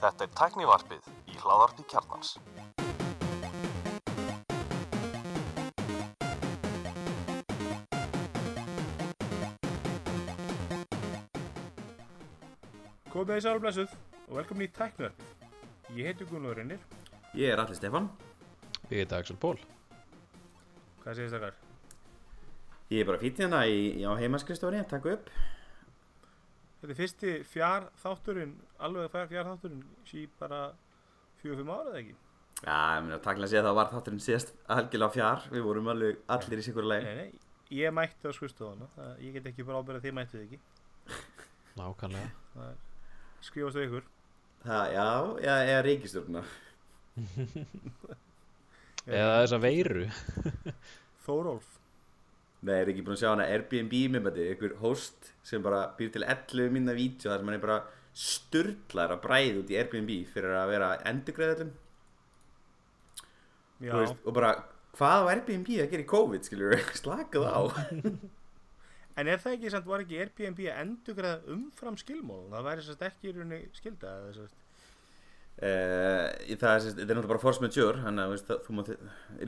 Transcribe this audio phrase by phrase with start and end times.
[0.00, 2.34] Þetta er tæknivarpið í hláðarpi kjarnans.
[13.14, 13.90] Komið þið sálu blessuð
[14.26, 15.22] og velkomin í Tæknverfið.
[15.94, 16.82] Ég heiti Gunnlaugur Reynir.
[17.36, 18.06] Ég er Alli Stefan
[18.88, 19.58] Ég heiti Axel Pól
[21.02, 21.52] Hvað segist það
[22.90, 25.30] Ég er bara fýtt hérna í, á heimaskristofinni að taka upp
[26.80, 30.58] Þetta er fyrsti fjár þátturinn, alveg fjár, fjár þátturinn sí bara
[31.40, 32.14] fjögur fimm ára eða ekki?
[32.64, 35.88] Já, ég meina takkilega að segja að það var þátturinn síðast algjörlega fjár Við vorum
[35.92, 37.30] alveg allir í sikur leið Nei, nei,
[37.80, 38.86] ég mætti á skurstofana.
[38.96, 40.58] Það- Ég get ekki bara ábyrða að þið mættið ekki.
[41.76, 42.70] Nákvæmlega Það
[43.50, 44.04] skrifast á ykkur.
[44.66, 45.08] Það, já,
[45.46, 46.44] já, eða ríkistjórna
[49.06, 50.06] Eða þessa veiru
[51.26, 51.66] Þórólf.
[52.66, 56.24] Nei, er ekki búin að sjá hana Airbnb minnbæti Ykkur host sem bara býr til
[56.26, 57.80] 11 minna vídeo þar sem hann er bara
[58.16, 61.74] sturlar að bræða út í Airbnb fyrir að vera endurgreðalum
[63.84, 64.54] Já, og bara,
[64.96, 67.60] hvað á Airbnb að gera í COVID, skiljur slakað á.
[69.16, 72.42] En er það ekki, samt var ekki Airbnb að endurgræða umfram skilmól?
[72.52, 74.58] Það væri sérst ekki í rauninni skilda eða sérst.
[75.56, 78.90] Uh, það er, er náttúrulega bara force majeure þannig að þú mátt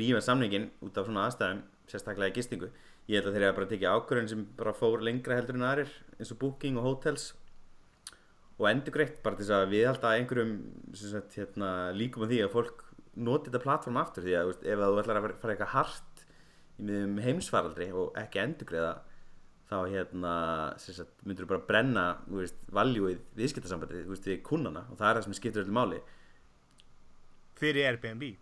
[0.01, 1.61] rífa samningin út af svona aðstæðum,
[1.93, 2.71] sérstaklega í gistingu
[3.09, 5.67] ég held að þeir eru bara að tekja ákvörðin sem bara fór lengra heldur en
[5.69, 7.31] aðrir eins og booking og hotels
[8.59, 10.55] og endur greitt bara til þess að við held að einhverjum
[10.99, 12.85] sagt, hérna, líkum á því að fólk
[13.19, 16.25] noti þetta plattform aftur því að veist, ef að þú ætlar að fara- eitthvað hart
[16.79, 18.93] í miðum heimsfaraldri og ekki endur greiða
[19.69, 20.35] þá hérna,
[20.81, 25.27] sagt, myndur þú bara brenna þú veist, valjúið veist, við kunnana og það er það
[25.29, 26.01] sem skiptir öllu máli
[27.59, 28.37] Fyrir Airbnb.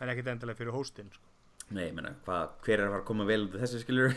[0.00, 1.29] En ekkert endilega fyrir hostinn, sko.
[1.70, 4.16] Nei, ég hvað, hver er að fara að koma vel af þessu skilur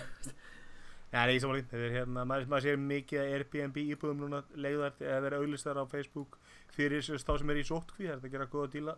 [1.13, 4.23] Já, það er ekki samanlega, þetta er hérna, maður, maður sér mikið að Airbnb íbúðum
[4.23, 6.39] núna leiðar eða vera auðlistar á Facebook
[6.73, 8.95] fyrir þess þá sem er í sótkví, það er að gera góða díla.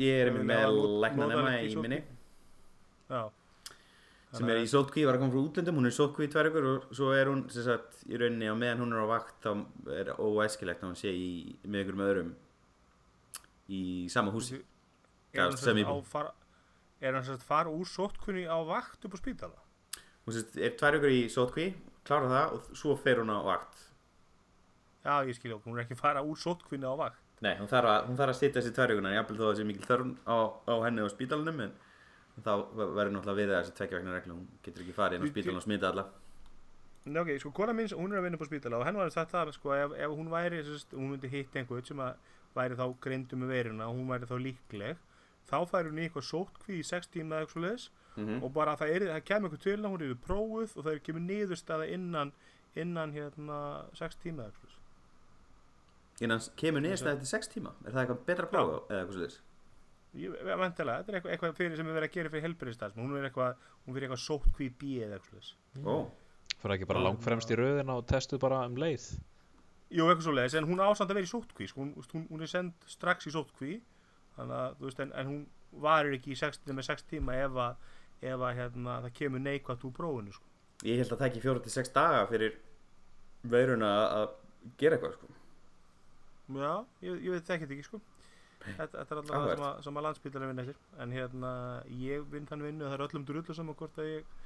[0.00, 2.00] Ég er með læknanema í minni.
[3.12, 3.22] Já.
[4.32, 6.48] sem er í sótkví, var að koma frá útlöndum hún er í sótkví í tvær
[6.48, 9.44] ykkur og svo er hún sem sagt, í rauninni á meðan hún er á vakt
[9.44, 9.50] þá
[9.92, 11.28] er óæskilegt að hún sé í,
[11.68, 12.30] með með öðrum
[13.68, 13.82] í
[14.12, 14.62] sama húsi.
[15.36, 16.32] Já, sem í- fara,
[17.02, 19.58] er hann sagt fara úr sótkunni á vakt upp á spítala?
[20.26, 21.66] hún sagt, er tvær ykkur í sótkví
[22.06, 23.88] klára það og svo fer hún á vakt
[25.02, 27.18] Já, ég skilja okkur, hún er ekki að fara úr sótkunni á vakt.
[27.42, 29.64] Nei, hún þarf að, þarf að sitja þessi tvær ykkurna jafnvel þó að það sé
[29.66, 30.36] mikil þörn á,
[30.70, 31.72] á henni á spítalunum en
[32.46, 35.32] þá verður náttúrulega við þessi tvekja vegna reglu hún getur ekki farið inn á Þú-
[35.34, 36.04] spítalun og smita alla
[37.02, 39.10] Nei, ok, sko, kona mín, hún er að vinna upp á spítala og henn var
[39.10, 42.14] sagt það, sko, ef, ef hún væri, sérst, hún myndi hitta einhvern sem að
[42.54, 45.00] væri þá greindu með veiruna og hún væri þá líkleg,
[45.50, 48.52] þá færi hún í eitthvað sótkví í 6 tíma eða eitthvað svo leiðis mm og
[48.52, 51.86] bara það, er, það kemur eitthvað til hún er prófuð og það er kemur niðurstaða
[51.88, 52.32] innan,
[52.74, 53.58] innan hérna
[53.94, 56.20] 6 tíma eða eitthvað svoleiðis.
[56.20, 57.72] innan kemur niðurstæði eftir 6 tíma?
[57.86, 59.40] Er það eitthvað betra prófa eða eitthvað svo
[60.12, 63.16] Ég væntalega, þetta er eitthvað, eitthvað fyrir sem er verið að gera fyrir helbriðstæðs, hún
[63.16, 63.54] er eitthvað,
[64.04, 65.54] eitthvað sótkví B eða eitthvað svoleiðis.
[65.88, 65.96] Ó,
[66.60, 67.00] Fyrir ekki bara
[74.36, 75.42] þannig að, þú veist, en, en hún
[75.84, 77.90] varir ekki í 6, með 6 tíma ef að,
[78.22, 80.48] ef að, hérna, það kemur neikvægt úr prófinu, sko.
[80.86, 82.56] ég held að það ekki 4-6 daga fyrir
[83.52, 84.26] veiruna að
[84.80, 85.30] gera eitthvað sko.
[86.52, 86.72] Já,
[87.06, 88.02] ég, ég veit það ekki, sko.
[88.62, 91.52] Þetta, þetta er alltaf það sem að, sem að landsbytarinn vinna eftir, en hérna,
[91.98, 94.36] ég vinn þann vinnu og það er öllum drullu saman hvort að ég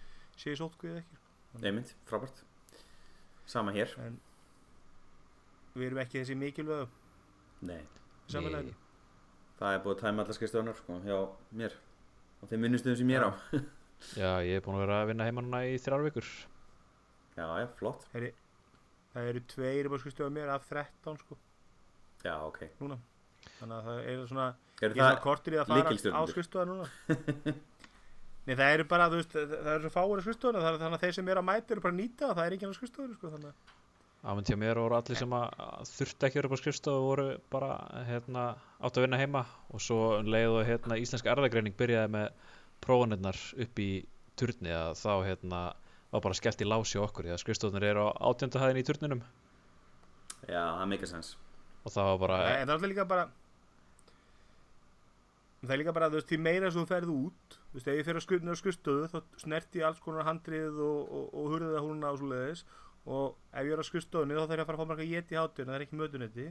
[0.41, 1.27] sé í sótkví eða ekki, sko.
[1.65, 2.43] Einmitt, frábært
[3.47, 4.19] Sama hér En
[5.77, 6.89] við erum ekki þessi mikilvægu
[7.69, 7.81] Nei,
[8.29, 8.75] samanlega.
[9.61, 11.19] Það er búið að tæma allar skrifstofunar sko, hjá
[11.61, 11.77] mér.
[12.43, 13.31] Og þeim vinnustöðum sem ég er á.
[14.21, 16.33] Já, ég er búin að vera að vinna heima núna í þrjár vikur.
[17.37, 18.05] Já, já, flott.
[18.13, 21.39] Það eru tveir upp á skrifstofu mér af 13 sko.
[22.25, 22.61] Já, ok.
[22.83, 22.99] Núna.
[23.61, 24.47] Þannig að það er svona
[24.77, 26.89] Er Ég er svona kortir í að fara á skrifstofu núna.
[28.47, 31.15] Nei það eru bara þú veist það eru svo fáir það er þannig að þeir
[31.17, 33.31] sem eru að mæta eru bara að nýta það það er ekki á skrifstofuna sko
[33.33, 33.73] þannig að
[34.27, 37.03] Ámynd hjá mér voru allir sem að að þurfti ekki að vera upp á skrifstofu
[37.05, 37.71] voru bara
[38.09, 38.45] hérna,
[38.83, 39.45] átt að vinna heima.
[39.71, 43.91] Og svo um leið og hérna, íslenska erðagreining byrjaði með prófanirnar upp í
[44.37, 45.61] turni að þá hérna,
[46.13, 49.25] var bara skellt í lási okkur því að skrifstofunir eru á átjönda hæðin í turninum
[50.47, 51.35] já, það meikar sens.
[51.85, 53.27] Og það var bara En það er alltaf líka bara
[55.67, 57.97] Það er líka bara, þú veist, því meira sem þú ferð út Þú veist, ef
[57.97, 61.79] ég fer á skrifstofu, skrifstofu þá snerti ég alls konar handrið og, og, og hurðið
[61.79, 64.71] að húnna og svo leiðis og ef ég er á skrifstofunni þá þarf ég að
[64.71, 66.47] fara að fá mér eitthvað get í hátíðin það er ekki mötunetti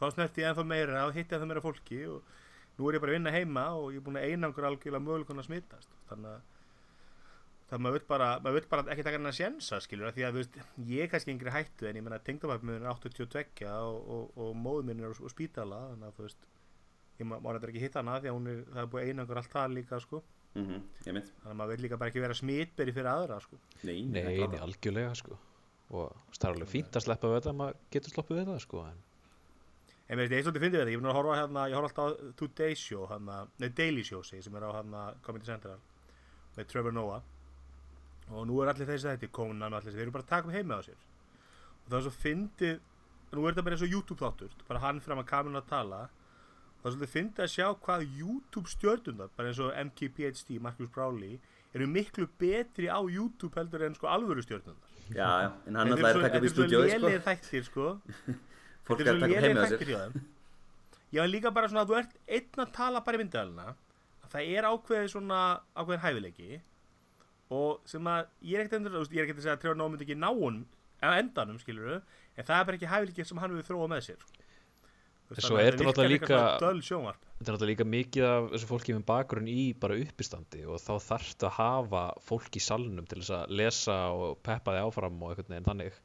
[0.00, 2.34] þá snerti ég ennþá meira og hitti ennþá meira fólki og
[2.78, 5.42] nú er ég bara að vinna heima og ég er búin að einangur algjörlega möguleikon
[5.42, 6.50] að smittast þannig að
[7.70, 10.42] það maður vill bara, maður vill bara ekki taka hennar sjensa skilur því að þú
[10.42, 10.58] veist,
[10.90, 14.52] ég er kannski yngri hættu en ég menna tengdabæk minn er 82 og, og, og
[14.58, 16.46] móður minn er á, spítala þannig að þú veist
[17.22, 19.54] ég má, þetta ekki hitta hana því að hún er, það er búið einangur allt
[19.54, 20.22] það líka sko.
[20.54, 23.58] Mm ég mynd þannig að maður vil líka bara ekki vera smitberi fyrir aðra sko.
[23.82, 25.38] Nei, Nei, nei, algjörlega sko
[25.94, 28.86] og það er alveg fínt að sleppa við þetta maður getur sloppið við þetta sko
[30.08, 32.02] en mér finnst ég svolítið fyndið við þetta, ég búin að horfa hérna, ég horfa
[32.04, 35.78] alltaf Today Show, hérna, nei Daily Show segi, sem er á hérna Comedy Central
[36.56, 37.22] með Trevor Noah.
[38.32, 40.50] Og nú er allir þessi þetta, Conan og allir þessi, þeir eru bara að taka
[40.50, 41.00] um heima á sér.
[41.78, 42.76] Og það er svo fyndið,
[43.32, 46.02] nú er þetta bara eins og YouTube þáttur, bara hann fram að kamerun að tala.
[46.82, 51.40] Það er svolítið fyndið að sjá hvað YouTube stjörnundar, bara eins og MKPHD, Marcus Browley,
[51.74, 54.90] eru miklu betri á YouTube heldur en sko alvöru stjörnundar.
[55.14, 56.94] Já, en hann alltaf er að taka upp í stúdíói Þetta sko.
[56.94, 57.88] er svo lélegir þættir sko
[58.88, 60.22] Fólk Þetta er að svo sér þættir hjá þeim
[61.14, 63.66] Já, en líka bara svona að þú ert einn að tala bara í myndalina
[64.24, 65.40] að það er ákveðið svona
[65.78, 66.60] ákveðin hæfileiki
[67.54, 69.92] og sem að ég er ekkert endur, ég er ekkert að segja að Trevor Noah
[69.92, 70.56] myndi ekki ná hún
[71.04, 74.24] á endanum, skilur en það er bara ekki hæfileiki sem hann við þróa með sér
[74.24, 74.40] sko.
[75.44, 76.40] Svo er þetta náttúrulega líka-
[77.38, 80.92] þetta er náttúrulega líka mikið af þessu fólki með bakgrunn í bara uppistandi og þá
[81.08, 85.32] þarftu að hafa fólk í salnum til þess að lesa og peppa þig áfram og
[85.34, 85.98] einhvern veginn þannig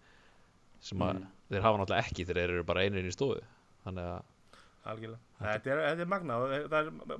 [0.80, 1.30] sem að Mm.
[1.52, 3.42] þeir hafa náttúrulega ekki þegar þeir eru bara einir í stofu.
[3.86, 4.36] Þannig að
[4.90, 6.36] algjörlega, þetta er, þetta er magna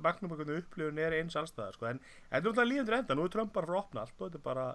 [0.00, 1.86] magnum að upplifun er eins allstaðar sko.
[1.86, 4.40] en þetta er náttúrulega líðandur enda nú er Trump bara frá opna allt og þetta
[4.40, 4.66] er bara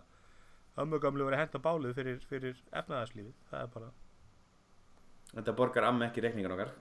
[0.84, 3.92] ömmugamlu verið að henda bálið fyrir, fyrir efnaðarslífið, það er bara
[5.36, 6.72] Þetta borgar amma ekki reikningan okkar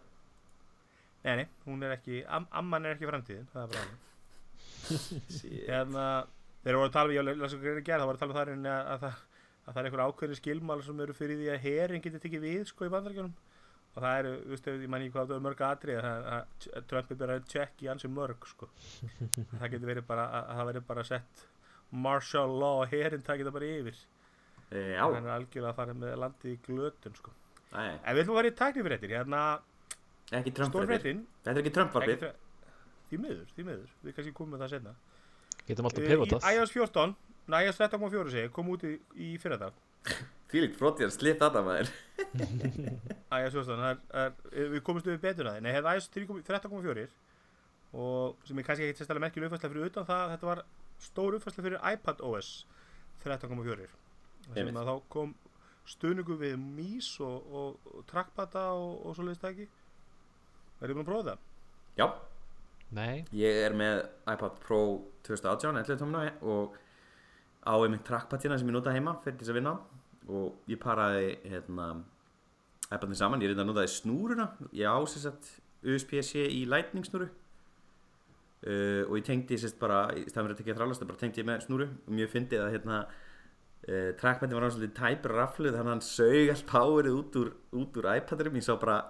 [1.25, 4.01] Nei, nei, hún er ekki, am, amman er ekki framtíðin, það er bara.
[5.39, 5.55] Shit.
[5.69, 6.05] Hérna,
[6.65, 8.47] þeir voru að tala um, ég las að gera, það voru að tala um það
[8.51, 9.23] reyni að, að, það,
[9.65, 12.65] að það er einhver ákveðni skilmál sem eru fyrir því að herin getur tekið við,
[12.69, 13.35] sko, í bandaríkjunum.
[13.95, 16.69] Og það eru, þú veist, ég man ekki hvað það er mörg atrið, að, að,
[16.81, 18.69] að Trump er bara að check í ansi mörg, sko.
[19.61, 21.45] það getur verið bara, að, að það verið bara sett
[22.05, 24.01] martial law og herin takið það bara yfir.
[24.75, 27.35] E, Já, Það er algjörlega að fara með landið í glötun, sko.
[27.71, 29.43] Æ, En við ætlum að fara í tæknifréttir, hérna,
[30.33, 32.35] ekki Trump stórfréttin, Þetta er ekki Trump varfið Ekki þre-
[33.11, 34.95] Því miður, því miður, við kannski komum með það senna
[35.69, 37.17] getum alltaf pivotað Í iOS 14,
[37.53, 39.77] nei iOS 13.4 segi, kom út í, í fyrradag.
[40.53, 41.91] Fílíkt fróttir, slipp þetta maður.
[43.41, 44.01] iOS 14, það er,
[44.53, 45.65] er, við komumst við betur að því.
[45.67, 47.07] Nei, iOS 3.0 13.4
[47.95, 50.63] og sem er kannski ekki sérstaklega merkileg uppfærsla fyrir utan það þetta var
[51.05, 52.49] stór uppfærsla fyrir iPad OS
[53.23, 53.87] 13.4
[54.55, 55.35] sem að þá kom
[55.89, 59.69] stuðningu við mís og, og, og trackpada og, og svo leiðist það ekki
[60.85, 61.45] Verðið búin að prófa það?
[61.95, 62.07] Já,
[62.95, 64.81] Nei, ég er með iPad Pro
[65.27, 66.77] 2018 11 tómina og
[67.65, 69.73] á einmitt trackpadina sem ég nota heima fyrir þess að vinna.
[70.31, 71.89] Og ég paraði hérna
[72.87, 74.49] iPadin saman, ég reynda að notaði snúruna.
[74.77, 75.51] Ég á sér sett
[75.85, 80.79] USB-C í lightning snúru uh, og ég tengdi sérst bara í staðan fyrir að tekja
[80.79, 81.91] þrálast, bara tengdi ég með snúru.
[82.07, 86.55] Og mjög fyndið að hérna uh, trackpadin var svolítið tæpur rafluð þannig að hann sög
[86.55, 89.01] allt powerið út úr, úr iPadinum, ég sá bara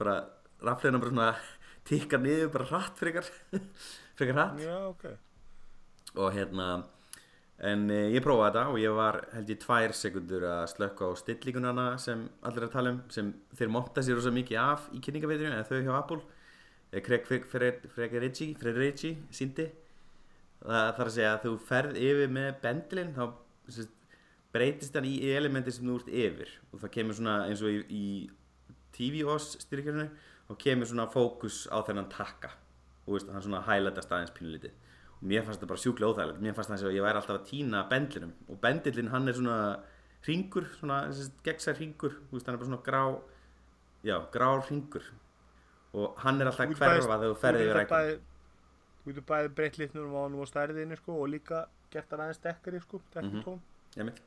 [0.00, 0.22] bara
[0.62, 1.28] rafluðina bara svona
[1.88, 3.28] tikka niður bara hratt frekar.
[4.18, 4.58] Frekar hratt.
[4.62, 5.06] Já, ok.
[6.20, 6.66] Og hérna
[7.62, 11.10] en e, ég prófaði þetta og ég var held ég tvær sekundur að slökka á
[11.20, 15.02] stillingunana sem allir er að tala um sem þeir monta sér rosa mikið af í
[15.04, 16.20] kynningaveitinu eða þau hjá Apple.
[16.92, 19.68] Eh, Craig Frederici Frederici síndi
[20.62, 23.24] það þarf að segja að þú ferð yfir með bendilinn þá
[23.72, 23.94] sérst,
[24.52, 26.52] breytist hann í elementi sem þú ert yfir.
[26.72, 28.04] Og það kemur svona eins og í, í
[28.92, 30.10] TV-OS styrkjörnu
[30.52, 32.52] og kemur svona fókus á þennan takka.
[33.06, 34.76] Og veist, hann svona highlightast aðeins pínulítið.
[35.18, 36.42] Og mér fannst þetta bara sjúklega óþægilegt.
[36.44, 38.32] Mér fannst það að ég væri alltaf að týna bendlinum.
[38.52, 39.58] Og bendilinn hann er svona
[40.26, 40.98] ringur, svona
[41.42, 43.02] gegnsær ringur þú veist, hann er bara svona grá
[44.06, 45.02] já, grár ringur
[45.94, 48.20] og hann er alltaf hverfa þegar þú ferði yfir bæði-
[49.02, 52.38] Þú getur bæði breytt litnum á hann og stærðinni sko og líka gert hann aðeins
[52.44, 53.42] dekkari sko, dekkari Mhm.
[53.42, 53.58] tón.
[53.96, 54.20] ég mitt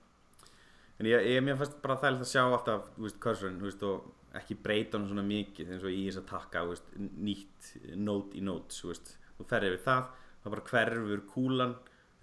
[0.99, 3.83] en ég, ég, mér fannst bara þægilegt að sjá alltaf þú veist, cursorinn, þú veist,
[3.83, 8.37] og ekki breyta hann svona mikið eins og í þess að takka veist, nýtt note
[8.37, 10.07] í notes þú veist, þú ferði yfir það
[10.43, 11.75] þá bara hverfur kúlan,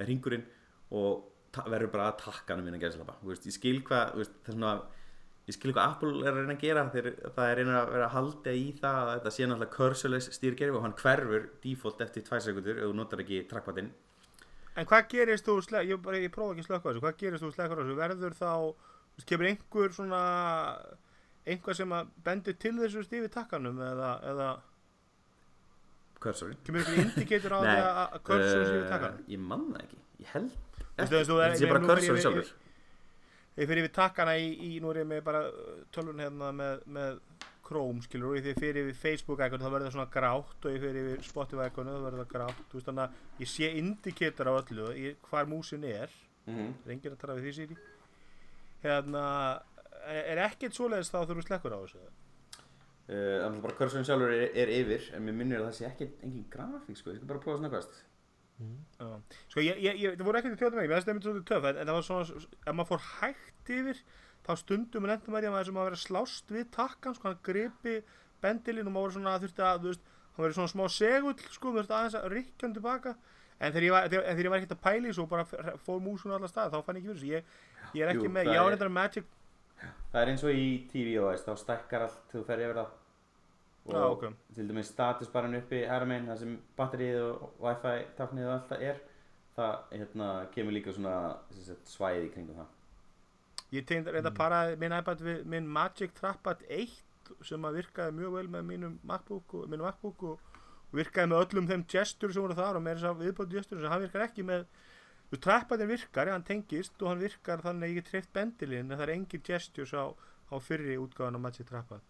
[0.02, 0.49] ringurinn
[0.92, 4.21] og verður bara að takka hann minna gæðslapa, ég skil hvað
[5.49, 6.85] ég skil hvað Apple er að reyna að gera.
[6.92, 10.33] Þegar það er reyna að vera að halda í það að þetta sé náttúrulega cursorless
[10.37, 13.90] stýrgerfi og hann hverfur default eftir 2 sekundur ef þú notar ekki trackpadinn.
[14.78, 17.50] En hvað gerist þú, ég, ég prófa ekki að slökka á þessu, hvað gerist þú
[17.50, 18.52] á þessu, verður þá,
[19.28, 20.23] kemur einhver svona,
[21.47, 24.51] einhver sem að bendir til þessu stífi takkanum eða, eða
[26.23, 29.23] cursorinn kemur einhver indikator á Nei, því að cursor stífi uh, takkanum?
[29.35, 31.25] Ég man það ekki, ég held er- Þetta
[31.59, 32.53] sé bara cursor sjálfur.
[33.53, 36.85] Ég fyrir við takkana í, í, nú er ég með bara uh, tölvun hérna með,
[36.95, 37.19] með
[37.67, 41.05] Chrome, skilur, og ég fyrir við Facebook-ækonu, þá verður það svona grátt og ég fyrir
[41.09, 44.89] við Spotify-ækonu, þá verður það grátt, þú veist, þannig að ég sé indikator á öllu,
[45.29, 46.15] hvar músin er,
[46.49, 47.77] mm er enginn að tala við því Siri.
[48.83, 49.23] Hérna
[50.07, 52.03] er, er ekkert svoleiðis þá þurfum slekkur á þessu?
[52.03, 55.87] Uh, Þannig að bara kursurinn sjálfur er, er yfir en mér minnir að það sé
[55.91, 57.97] ekki engin grafík sko, ég skal bara prófa að snöggast
[58.63, 59.09] Já.
[59.51, 61.49] sko ég, ég, ég það voru ekkert í þjóðum mig, mér finnst það einmitt svolítið
[61.51, 64.03] töf en, en það var svona, ef maður fór hægt yfir
[64.47, 67.43] þá stundum lendum maður í að maður sem að vera slást við takkan, sko hann
[67.49, 67.97] gripi
[68.43, 70.07] bendilinn og maður svona þurfti að, þú veist
[70.37, 73.13] hann verið svona smá segull, sko, þurfti aðeins að rykkja hann tilbaka.
[73.63, 75.45] En þegar ég var, þegar, en þegar ég var ekkert að pæli svo bara
[75.87, 77.35] fór músun á alla stað, þá fann ég ekki fyrir þessu.
[77.35, 79.29] Ég, ég er ekki Jú, með, það ég á er- reyndar Magic
[80.12, 82.99] Það er eins og í tvOS, þá stækkar allt þegar þú fer yfir það.
[83.83, 84.27] Og Já, ok.
[84.55, 88.85] til dæmis statusbarinn uppi hæra megin, það sem batterið og wifi táknið og allt það
[88.91, 89.01] er
[89.57, 91.17] það hérna, kemur líka svona
[91.57, 92.71] sagt, svæði í kringum það.
[93.73, 96.95] Ég tegndi reynda að para minn iPad við minn Magic Trackpad 1
[97.49, 100.49] sem að virkaði mjög vel með mínum MacBook og, mínum MacBook og,
[100.91, 103.81] og virkaði með öllum þeim gestur sem voru þar og með þess að viðbóti gestur
[103.81, 104.67] sem hann virkar ekki með
[105.33, 108.91] þú veist, trackpadin virkar, hann tengist og hann virkar þannig að ég get treyft bendilinn
[108.91, 112.05] en það er engin gestures á, á fyrri útgáðan á Magic Trackpad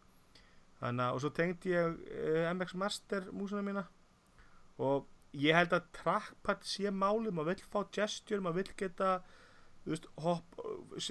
[0.83, 3.85] þannig að og svo tengdi ég uh, MX Master músuna mína.
[4.83, 5.07] Og
[5.39, 9.13] ég held að trackpad sé máli, maður vill fá gesture, maður vill geta
[9.85, 10.59] þú veist, hopp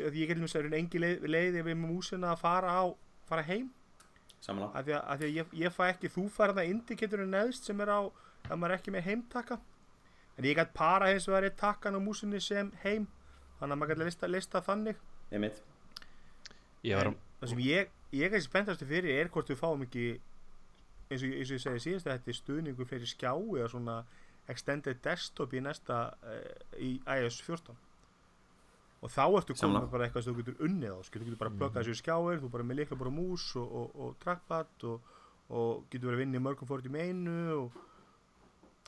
[0.01, 2.83] ég get þess að engi leið, leið ef ég er með músina að fara á,
[3.29, 3.71] fara heim.
[4.41, 7.67] Af því að, af því að ég, ég fæ ekki, þú fær þarna indikatorinn neðst
[7.69, 8.01] sem er á,
[8.47, 9.59] ef maður er ekki með heimtaka
[10.41, 13.05] en ég gæti para hins vegar eitt takkan á músinni sem heim.
[13.59, 14.97] Þannig að maður gæti lista, lista þannig.
[15.29, 15.61] Einmitt.
[16.81, 20.07] Ég var það sem ég, ég er spenntastu fyrir er hvort við fáum ekki
[21.11, 24.01] eins og, eins og ég segi síðast að þetta er stuðningu fleiri skjái eða svona
[24.49, 27.77] extended desktop í næsta uh, í iOS 14
[29.01, 31.53] og þá ertu komið bara eitthvað sem þú getur unnið á skil, þú getur bara
[31.57, 35.07] plöggað þessu skjáir, þú bara með líkla bara mús og, og, og trackpad og,
[35.49, 37.79] og getur verið að vinna í mörgum fórtum í einu og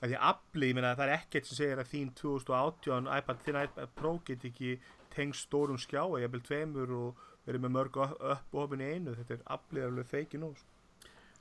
[0.03, 3.59] að því afli, ég meina það er ekkert sem segir að þín 2018 iPad, þín
[3.63, 4.73] iPad Pro get ekki
[5.15, 9.13] tengst stórum skjá eða jafnvel tveimur og verið með mörg upp og opin í einu,
[9.15, 10.69] þetta er aflið alveg feiki nú sko.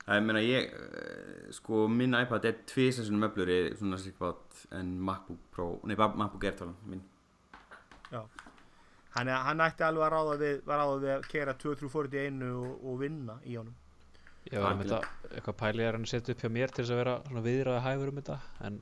[0.03, 4.97] Það er meina ég, eh, sko minn iPad er tvisasunum möblur í svona slikbát en
[4.99, 7.03] MacBook Pro, nei MacBook Air talan minn.
[9.13, 12.19] Hann, er- hann ætti alveg að ráða við, að ráða við að kera 2-3 fórtum
[12.19, 13.75] í einu og, og vinna í honum
[14.51, 16.93] Ég var með þetta, eitthvað pælið er hann að setja upp hjá mér til þess
[16.93, 18.79] að vera svona viðraði hæfur um þetta en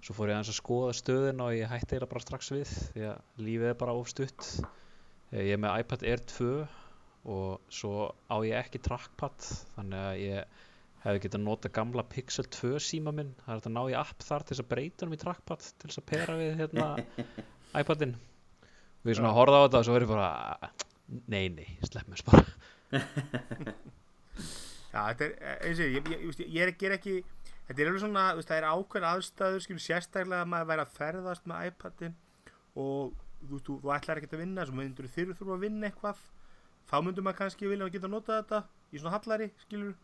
[0.00, 3.06] svo fór ég aðeins að skoða stöðin og ég hætti eiginlega bara strax við því
[3.10, 4.50] að lífið er bara of stutt.
[5.32, 6.50] Eh, Ég er með iPad Air 2
[7.30, 7.94] og svo
[8.32, 10.58] á ég ekki trackpad þannig að ég
[11.04, 13.32] hefði getað nota gamla Pixel 2 síma minn.
[13.44, 15.64] Það er þetta að ná í app þar til þess að breyta hann í trackpad
[15.64, 16.88] til þess að pera við hérna
[17.80, 18.16] iPadin.
[19.00, 20.72] Og ég svona horfði á þetta og svo verið bara
[21.32, 22.44] nei nei, slepp mér bara
[24.90, 27.20] Já, þetta er, eh, eins og ég, ég, ég, ég, er ekki,
[27.68, 30.96] þetta er alveg svona, þú það er ákveðin aðstæður skilur sérstaklega að maður væri að
[30.96, 32.16] ferðast með iPadin
[32.74, 35.90] og þú, veist, þú, þú ætlar ekki að vinna, að myndur þurfa þurfa að vinna
[35.90, 36.24] eitthvað
[36.90, 39.94] þá myndur maður kannski vilja að geta notað þetta í svona hallari, skilur.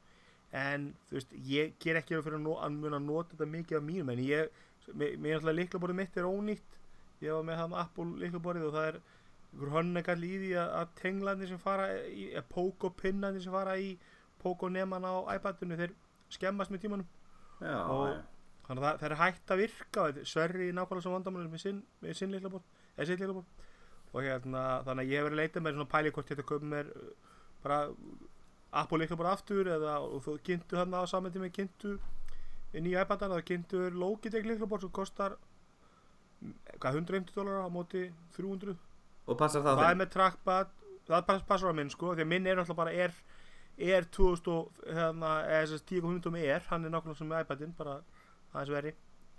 [0.56, 3.86] En þú veist, ég ger ekki fyrir að, að muna að nota þetta mikið af
[3.86, 4.60] mínum en ég,
[4.94, 6.76] mér er alltaf líklaborðið mitt er ónýtt.
[7.24, 9.00] Ég var með það með Apple líklaborðið og það er
[9.74, 13.96] hönnegall í því að, að tenglarnir sem fara í, að póko pinnarnir sem fara í
[14.46, 15.92] póko neman á iPadinu þeir
[16.32, 17.06] skemmast með tímanum.
[17.60, 18.22] Já, Og- já.
[18.66, 22.18] þannig að það, er hægt að virka er Sverri nákvæmlega sem vandamálum með sinn, með
[22.18, 22.34] sinn
[22.96, 23.44] eða sitt líklaborð
[24.16, 26.70] og hérna þannig að ég hef verið að leita með svona pæli hvort þetta köpum
[26.72, 27.10] mér uh,
[27.64, 27.78] bara
[28.80, 31.96] Apple líklaborð aftur eða þú kynntu þarna á saman tíma kynntu
[32.76, 38.76] nýja iPadana það kynntu Logitech líklaborð sem kostar mm, hvað 150 dólar á móti 300
[39.26, 40.74] Og passar það það er með trackpad
[41.06, 43.14] það pass, passar á minn sko því að minn er náttúrulega bara er
[43.78, 47.42] er 2000 og hérna eða þess að 10.5 með er hann er nákvæmlega sem með
[47.44, 47.98] iPadin bara
[48.54, 48.94] aðeins veri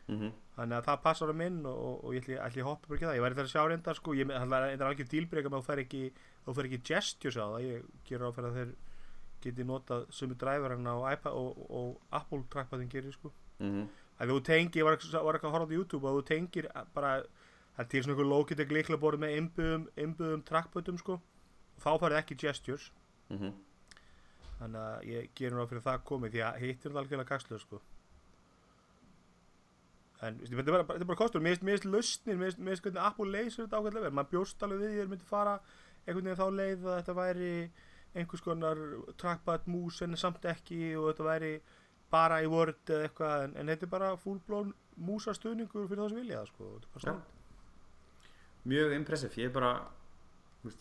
[0.08, 0.30] Mhm.
[0.56, 3.04] þannig að það passar á minn og, og, og ég ætli, ætli að hoppa ekki
[3.10, 5.64] það ég væri þar að sjá reyndar sko ég, það er algjör dílbreyka með að
[5.64, 6.02] þú fer ekki
[6.46, 8.72] þú fer ekki gestures á það ég gerur á fyrir að þeir
[9.44, 13.84] geti notað sömu dræfurinn á iPad og, og Apple trackpadin gerir sko Mhm.
[14.22, 14.96] að þú tengir, ég var,
[15.28, 17.12] var ekki að horfa á YouTube og þú tengir bara
[17.76, 22.22] það er til svona ykkur Logitech líklaborð með innbyggðum, innbyggðum trackpadum sko og þá farið
[22.24, 22.92] ekki gestures
[23.30, 23.52] Mhm.
[24.60, 27.82] Þannig að ég gerir á fyrir það komið því að hittir það algjörlega gagslu sko.
[30.26, 31.44] En þetta er bara, er bara kostur.
[31.46, 34.96] Mér finnst- lausnir, mér finnst- hvernig Apple leysir þetta ákveðlega vel, maður bjóst alveg við
[34.98, 35.60] þeir myndi fara
[36.08, 37.52] einhvern veginn þá leið að þetta væri
[38.16, 38.78] einhvers konar
[39.22, 41.52] trackpad mús en samt ekki og þetta væri
[42.10, 43.44] bara í Word eða eitthvað.
[43.44, 46.72] En, en þetta er bara fullblón músastuðningur fyrir þá sem vilja það sko.
[46.74, 47.34] Er bara snilld.
[48.68, 49.74] Mjög impressive, ég er bara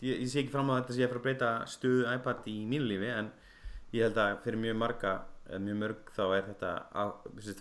[0.01, 2.55] ég, ég sé ekki fram á þetta sé að fara að breyta stöðu iPad í
[2.65, 3.29] mínu lífi en
[3.95, 5.11] ég held að fyrir mjög marga
[5.47, 6.71] eða mjög mörg þá er þetta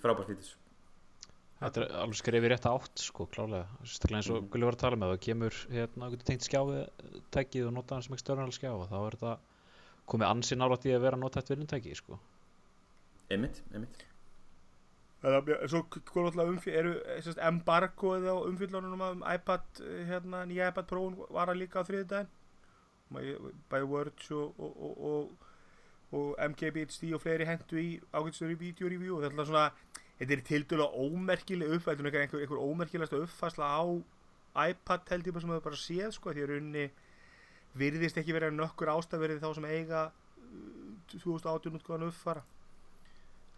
[0.03, 0.55] frábært fítus
[1.57, 3.65] Þetta er alveg skrifið rétt átt sko, klálega.
[3.81, 4.49] Sérstaklega eins og Mhm.
[4.53, 6.89] Gulli var að tala með, það kemur hérna, getur tengt skjáið
[7.33, 9.39] tækið og nota hann sem external skjá og þá er þetta
[10.07, 12.19] komið ansi nálægt í að vera notætt vinnutæki sko.
[13.31, 14.05] einmitt, einmitt
[15.23, 20.05] Það er svo hvað alltaf umfjöld, eru eh, sérst, embargoið á umfjöldunum um iPad, eh,
[20.07, 22.29] hérna, nýja iPad Pro var að líka á þriðdæðin
[23.71, 25.46] bæði Words og, og, og, og,
[26.15, 30.05] og MKBHD og fleiri hendu í ágætstur í video review og þetta er alltaf svona,
[30.21, 33.83] þetta er tildulega ómerkileg uppfæsla, einhver, einhver, einhver ómerkilegasta uppfæsla á
[34.71, 36.85] iPad held ég bara sem hefur bara séð sko, því að rauninni
[37.77, 42.45] virðist ekki verið nokkur ástafverið þá sem eiga uh, 2018 útgáðan uppfara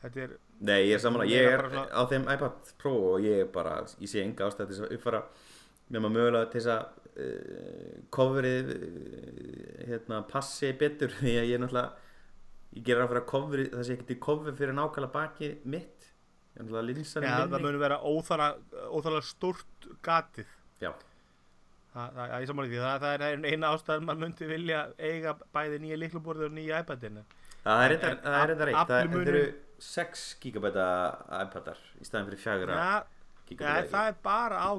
[0.02, 3.22] þetta er Nei, ég er samanlega, Meira ég er svona- á þeim iPad Pro og
[3.22, 5.22] ég er bara, ég sé enga ástæð til þess að uppfara
[5.88, 6.82] með maður mögulega til þess að
[7.22, 12.06] uh, coverið uh, hérna, passi betur því að ég er náttúrulega
[12.76, 16.08] ég gerir á fyrir að coverið, það sé ekki til cover fyrir nákvæmlega baki mitt.
[16.58, 18.48] Já, það mun vera óþara,
[18.90, 20.56] óþara stórt gatið.
[20.82, 20.90] Já,
[21.88, 25.96] Það, það, það, það, það, það er eina ástæðan maður myndi vilja eiga bæði nýja
[25.98, 27.22] líkluborðið og nýja iPadinu
[27.64, 28.98] það er reyndar en það er þetta
[29.32, 29.40] eru
[29.86, 30.84] 6 gigabæta
[31.40, 33.00] iPadar í staðin fyrir fjagra ja, ja,
[33.48, 34.70] gigabæta það er bara á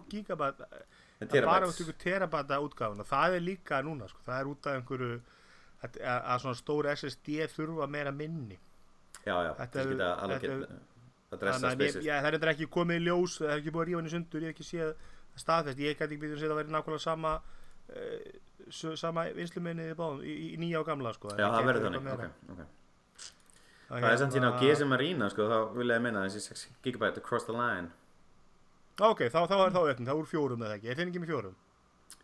[1.19, 1.73] er bara terabytes.
[1.73, 3.05] út ykkur terabata útgáfuna.
[3.07, 5.17] Það er líka núna, sko, það er út af einhverju
[5.83, 8.57] að, að, að svona stór SSD þurfa meira minni.
[9.25, 10.35] Já, já, Þetta það er- að
[11.29, 14.41] að það er ekki komið í ljós það er ekki búið að rífa henni sundur,
[14.41, 14.93] ég hef ekki séð
[15.37, 19.91] staðfest, ég gæti ekki býðið að segja að það væri nákvæmlega sama uh, sama vinsluminnið
[19.93, 22.65] í báðum, í, í nýja og gamla sko, Já, það verður þannig, ok, ok.
[23.89, 27.09] Það er samt síðan á GSM Marina sko, þá vil ég meina þessi 6 GB
[27.21, 27.89] across the line.
[29.01, 31.31] Ok, þá, þá er þá aukning, þá er fjórum eða ekki, er þinn ekki með
[31.31, 31.55] fjórum?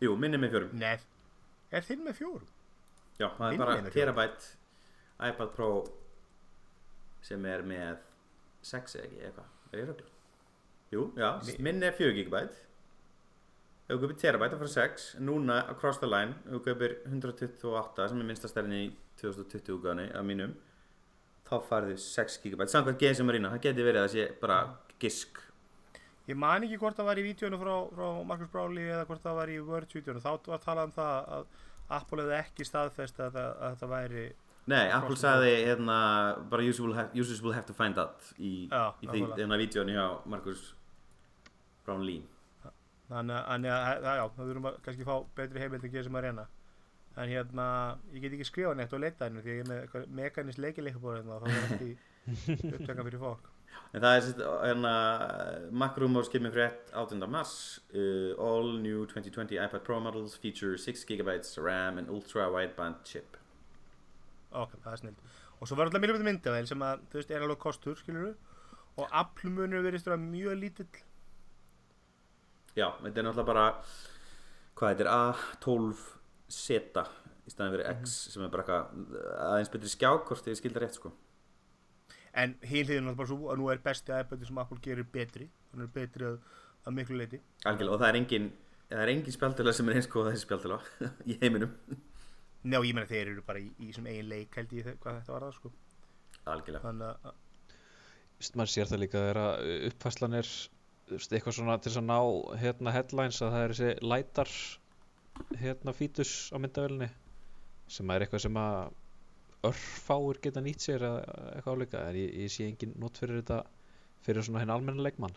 [0.04, 0.76] Jú, minni með fjórum.
[0.78, 0.98] Nei,
[1.74, 2.52] er þinn með fjórum?
[3.20, 4.50] Já, það er bara terabyte
[5.30, 5.70] iPad Pro
[7.24, 7.96] sem er með
[8.66, 10.12] 6 eða eitthvað, er ég röglega?
[10.92, 12.42] Jú, já, Mi- minni er 4 GB
[13.86, 18.08] Ef þú kaupir terabyte það fyrir 6, núna across the line ef þú kaupir 128
[18.10, 20.54] sem er minnsta stærni í 2020 útgáðinni af mínum
[21.46, 24.56] þá farið 6 GB samkvæmt GSM Marina, það geti verið að sé bara
[24.98, 25.38] gisk.
[26.26, 29.36] Ég man ekki hvort það var í vídjónu frá, frá Marcus Bráli eða hvort það
[29.38, 31.46] var í Word-vídjónu, þá var talað um það að
[31.90, 34.24] Apple hefði ekki staðfest að, það- að það væri
[34.66, 35.96] Nei, Apple sagði hérna
[36.50, 39.58] bara users will have, users will have to find out í, Já, í því, hérna
[39.60, 40.74] vídjónu hjá Marcus
[41.86, 42.22] Brownlee.
[43.08, 43.36] Þannig
[43.70, 46.46] að- að já, það þurfum að kannski fá betri heimild en gerir sem að reyna.
[47.16, 47.66] En hérna,
[48.12, 49.70] ég get ekki skrifað neitt og leita henni því að ég er
[50.02, 51.92] með mekanist leikileikabóð hérna og þá er ekki
[52.74, 53.46] upptökan fyrir fólk
[53.94, 54.92] En það er sérst, hérna
[55.72, 57.22] Mac Rumors kemur frétt 18.
[57.32, 57.54] mars
[57.94, 63.38] uh, All new 2020 iPad Pro models feature 6 GB RAM and ultra wideband chip.
[64.52, 65.18] Ok, það er snill
[65.56, 68.34] og svo var alltaf mjög myndavel sem að þú veist er alveg kostur, skilur
[68.96, 71.02] og aflmunur verðist vera mjög lítill.
[72.76, 73.66] Já, þetta er náttúrulega bara
[74.76, 76.02] hvað þetta er A12
[76.52, 77.06] Zeta
[77.46, 81.12] í staðin fyrir X sem er bara eitthvað aðeins betri skjákort ég skildar rétt sko
[82.42, 85.48] en heilhiðin er bara svo að nú er besti iPad sem Apple gerir betri.
[85.72, 86.36] Hann er betri að,
[86.84, 88.52] að miklu leiti Algjörlega, og það er engin
[88.90, 90.78] það er engin spjaldöla sem er eins góð þessi spjaldöla
[91.30, 91.74] í heiminum.
[92.66, 95.36] Njá, ég meina þeir eru bara í, í sem eigin leik held ég hvað þetta
[95.36, 95.74] var það sko.
[96.46, 96.86] Algjörlega.
[96.86, 97.42] Þannig að
[98.36, 100.48] Vist, maður sér það líka þegar að uppfæslan er
[101.16, 102.18] eitthvað svona til að ná
[102.60, 104.52] hérna headlines að það er þessi lætar
[105.62, 107.08] hérna fítus á myndavélinni
[107.96, 108.90] sem er eitthvað sem að
[109.70, 113.62] örfáir geta nýtt sér eða eitthvað álíka en ég, ég sé engin not fyrir þetta
[114.26, 115.36] fyrir svona henni almenna leikmann.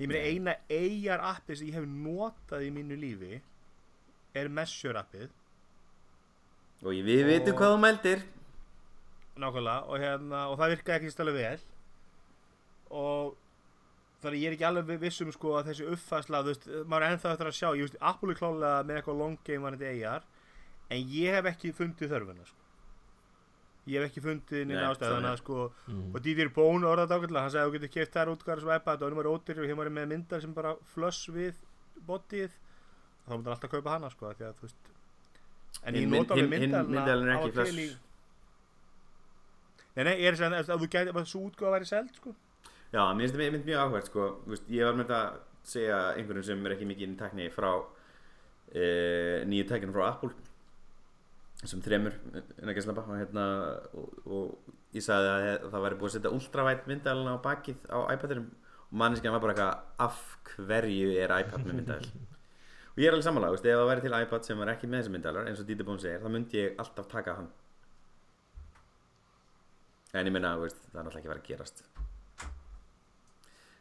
[0.00, 3.40] Ég meina eina AR appið sem ég hef notað í mínu lífi
[4.38, 5.28] er Measure appið
[6.80, 8.22] og ég, við veitum hvað þú mældir.
[9.40, 11.64] Nákvæmlega og, hérna, og það virkaði ekki stælega vel.
[13.00, 13.34] Og
[14.20, 17.06] þannig að ég er ekki alveg viss um sko að þessi uppfæsla, þú veist, maður
[17.06, 19.92] er ennþá eftir að sjá ég veist, Apple er klálega með eitthvað long game vanandi
[20.08, 20.26] AR
[20.90, 22.59] en ég hef ekki fundið þörfuna sko.
[23.90, 25.56] Ég hef ekki fundið Nei, neina ástæð þannig að sko.
[25.88, 26.04] Mm.
[26.14, 29.02] og Dieter Bón orðað ákveðlega, hann sagði að þú getur keft þær útgáður sem iPad
[29.02, 31.58] og hann var ódýr og hér var með myndar sem bara flush við
[32.06, 32.52] bodyið
[33.26, 34.92] þá mútur alltaf að kaupa hana sko því að veist
[35.86, 37.90] en ég nota hinn- hinn myndalina á að til í
[39.96, 42.30] Nei, nei, ég er sem að þú gæti að svo útgáða væri seld sko.
[42.94, 44.26] Já, mér finnst þetta mjög áhvert sko.
[44.46, 46.46] Veist, ég var með þetta að segja einhverjum
[51.60, 53.44] sem þremur að og, hérna,
[53.92, 57.98] og, og ég sagði að það væri búið að setja ultravætt myndalina á bakið á
[58.14, 58.46] iPad-urum
[58.90, 60.22] og manneskjan var bara eitthvað af
[60.56, 62.00] hverju er iPad með myndal
[62.90, 65.02] og ég er alveg samanlega, veist, ef það væri til iPad sem var ekki með
[65.02, 67.50] þessi myndalar eins og Dieter Bón segir, þá myndi ég alltaf taka hann.
[70.10, 71.84] En ég minna, veist, það er náttúrulega ekki að vera að gerast.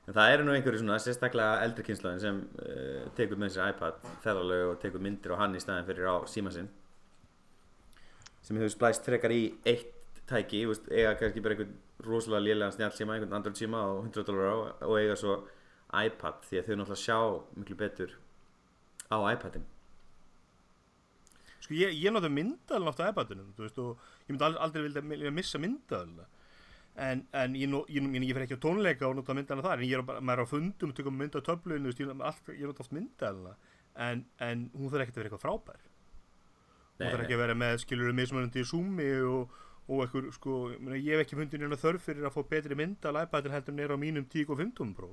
[0.10, 4.06] En það eru nú einhverju svona sérstaklega eldri kynslaðin sem uh, tekur með sér iPad
[4.24, 6.70] ferðalög og tekur myndir á hann í staðin fyrir á síma sinn
[8.49, 9.93] sem hefur splæst frekar í eitt
[10.29, 14.49] tæki, veist, eiga kannski bara einhvern rosalega lélegan snjálsíma, einhvern Android síma og 100 dólar
[14.49, 14.57] á
[14.88, 15.35] og eiga svo
[15.93, 17.19] iPad því að þau náttúrulega sjá
[17.62, 18.15] miklu betur
[19.13, 19.65] á iPadin
[21.69, 25.62] Sko ég, ég nota myndalinn oft á iPadinum, veist, og ég myndi aldrei, vilja, missa
[25.62, 26.25] myndalina.
[26.97, 29.99] En, en ég, ég, ég, fer ekki á tónleika og nota myndalina þar, en ég
[29.99, 33.53] er maður er á fundum, tökum mynd á töflunum, þú veist, ég, nota oft myndalina.
[33.99, 35.88] En, en hún þarf ekki að vera eitthvað frábær.
[36.99, 39.53] Nei, þarf ekki að vera með, skilur, mismunandi zoomi og,
[39.88, 43.15] og eitthvað, sko, ég, ég hef ekki fundið neina þörf fyrir að fá betri myndal
[43.23, 45.12] iPadin heldur en er á mínum 10 og 15 Pro.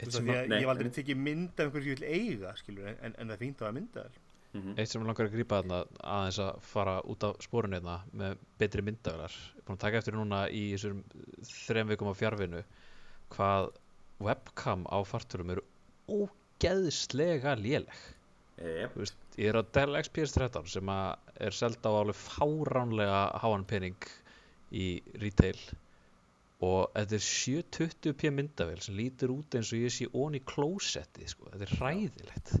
[0.00, 0.98] Þú Eitt veist, sem, af því að Nei, ég hef aldrei einmitt.
[1.00, 3.66] tekið mynd af einhverju sem ég vil eiga, skilur, en, en það er fínt að
[3.68, 4.10] hafa myndal.
[4.50, 4.72] Mhm.
[4.82, 8.82] eitt sem langar að grípa þarna aðeins að fara út af spórinu hérna með betri
[8.82, 11.04] myndavelar ég er búin að taka eftir núna í þessum
[11.46, 12.62] þrem vikum á fjárvinu
[13.30, 13.68] hvað
[14.26, 15.62] webcam á farturum eru
[16.10, 18.00] ógeðslega léleg
[18.58, 18.98] Jep.
[19.40, 24.10] Ég er á Dell XPS 13 sem að er selda á alveg fáránlega háan pening
[24.76, 24.88] í
[25.22, 25.56] retail.
[26.60, 31.48] Og þetta er 720p myndavél sem lítur út eins og ég sé í klósetti sko.
[31.54, 32.52] þetta er hræðilegt.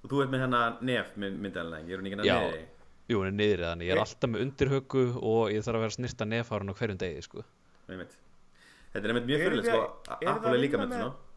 [0.00, 2.38] Og þú ert með hennar nef myndalina, ég er hún ekki Já.
[2.38, 2.66] að neði
[3.08, 5.92] Jú, hún er niðri þannig, ég er alltaf með undirhöggu og ég þarf að vera
[5.92, 7.44] að snirta nefhárun á hverjum degi sko.
[7.88, 9.80] Þetta er einmitt mjög þið- sko,
[10.20, 11.27] er líka með vinna svona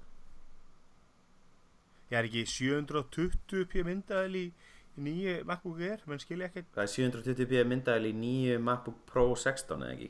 [2.12, 4.46] Ég er ekki 720p myndaðal í,
[5.00, 6.68] nýju MacBook Air, menn skilja ekkert.
[6.76, 10.10] Það er 720p myndaðil í nýju MacBook Pro 16 eða ekki?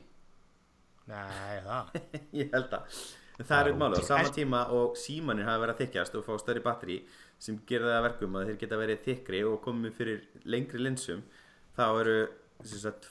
[1.12, 1.92] Nei, það?
[2.40, 2.96] Ég held að
[3.42, 6.32] það er er máli á sama tíma og símanir hafa verið að þykjast og fá
[6.42, 6.98] stærri batteri
[7.42, 11.24] sem gerir það að verkum að þeir geta verið þykri og komið fyrir lengri linsum
[11.78, 12.18] þá eru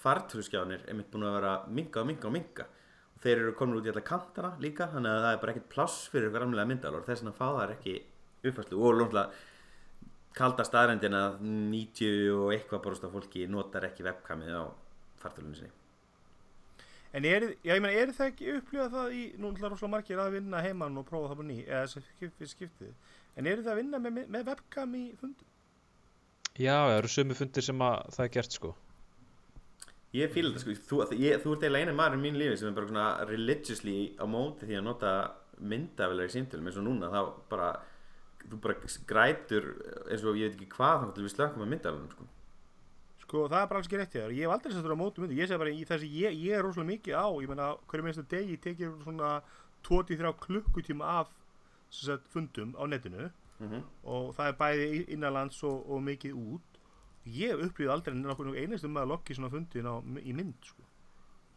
[0.04, 3.90] fartrúskjánir einmitt búin að vera minga og minga og minga og þeir eru komin út
[3.90, 7.08] í alla kantana líka þannig að það er bara ekkert pláss fyrir ykkur amlega myndalor
[7.08, 7.98] þess vegna fá það ekki
[8.46, 9.28] uppfæslu og lónlega
[10.38, 14.64] kalda staðrendin að 90 og eitthvað borust af fólki notar ekki webkamið á
[15.22, 15.80] fartrúlunni sinni
[17.12, 20.20] En er, já, ég meina, er það ekki upplifað það í, nú ætla rosalega margir
[20.24, 22.94] að vinna heimann og prófa það bara ný, eða þess að skiptið.
[23.36, 25.50] En eru það að vinna með, með webcam í fundum?
[26.56, 28.72] Já, það eru sumi fundir sem að það er gert sko.
[30.16, 32.72] Ég fíla þetta sko, þú, ég, þú ert eiginlega einu maður í mínu lífi sem
[32.72, 35.14] er bara religiously á móti því að nota
[35.60, 37.70] myndavelar í símtölum eins og núna þá bara
[38.50, 38.76] þú bara
[39.08, 39.68] grætur
[40.10, 42.28] eins og ég veit ekki hvað þá við slökkum að myndavelum sko.
[43.22, 44.16] Sko, það er bara alls ekki rétt.
[44.36, 45.38] Ég hef aldrei settur á mótum myndum.
[45.40, 48.26] Ég segi bara í þessi, ég, ég er rosalega mikið á, ég meina, hverju minnstu
[48.28, 49.30] degi tekið svona
[49.88, 51.32] 23 klukkutíma af
[51.92, 53.82] sagt, fundum á netinu mm -hmm.
[54.04, 56.68] og það er bæði innanlands og, og mikið út.
[57.26, 60.84] Ég upplifið aldrei nokkuð einustu maður lokki svona fundin á, í mynd, sko.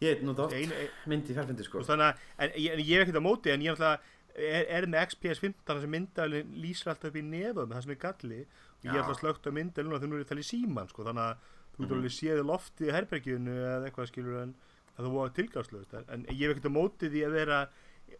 [0.00, 1.82] Ég nota oft Ein, ein, mynd í færfundi sko.
[1.86, 4.00] Þannig að, en, ég- ég er ekkert á móti en ég er alltaf
[4.34, 8.00] er, er með XPS 15 sem myndalinn lýsir alltaf upp í nefum það sem er
[8.04, 8.40] galli.
[8.44, 11.24] Og ég er alltaf slögt á myndalinn og þannig er það í síman sko, þannig
[11.24, 11.98] að þú getur Mhm.
[11.98, 14.54] alveg séð loftið í herberginu eða eitthvað skilur en
[14.96, 17.58] það voru tilgangslögt en, ég er ekkert á móti því að vera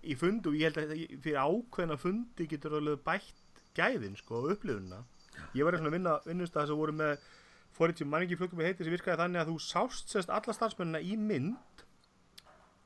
[0.02, 4.50] í fundu og ég held að fyrir ákveðna fundi getur alveg bætt gæðin sko og
[4.56, 5.04] upplifunina.
[5.54, 7.18] Ég var svona að vinna vinnustað sem voru með
[7.78, 11.00] fórið mann ekki flökkum með heiti sem virkaði þannig að þú sást sérst alla starfsmennina
[11.02, 11.83] í mynd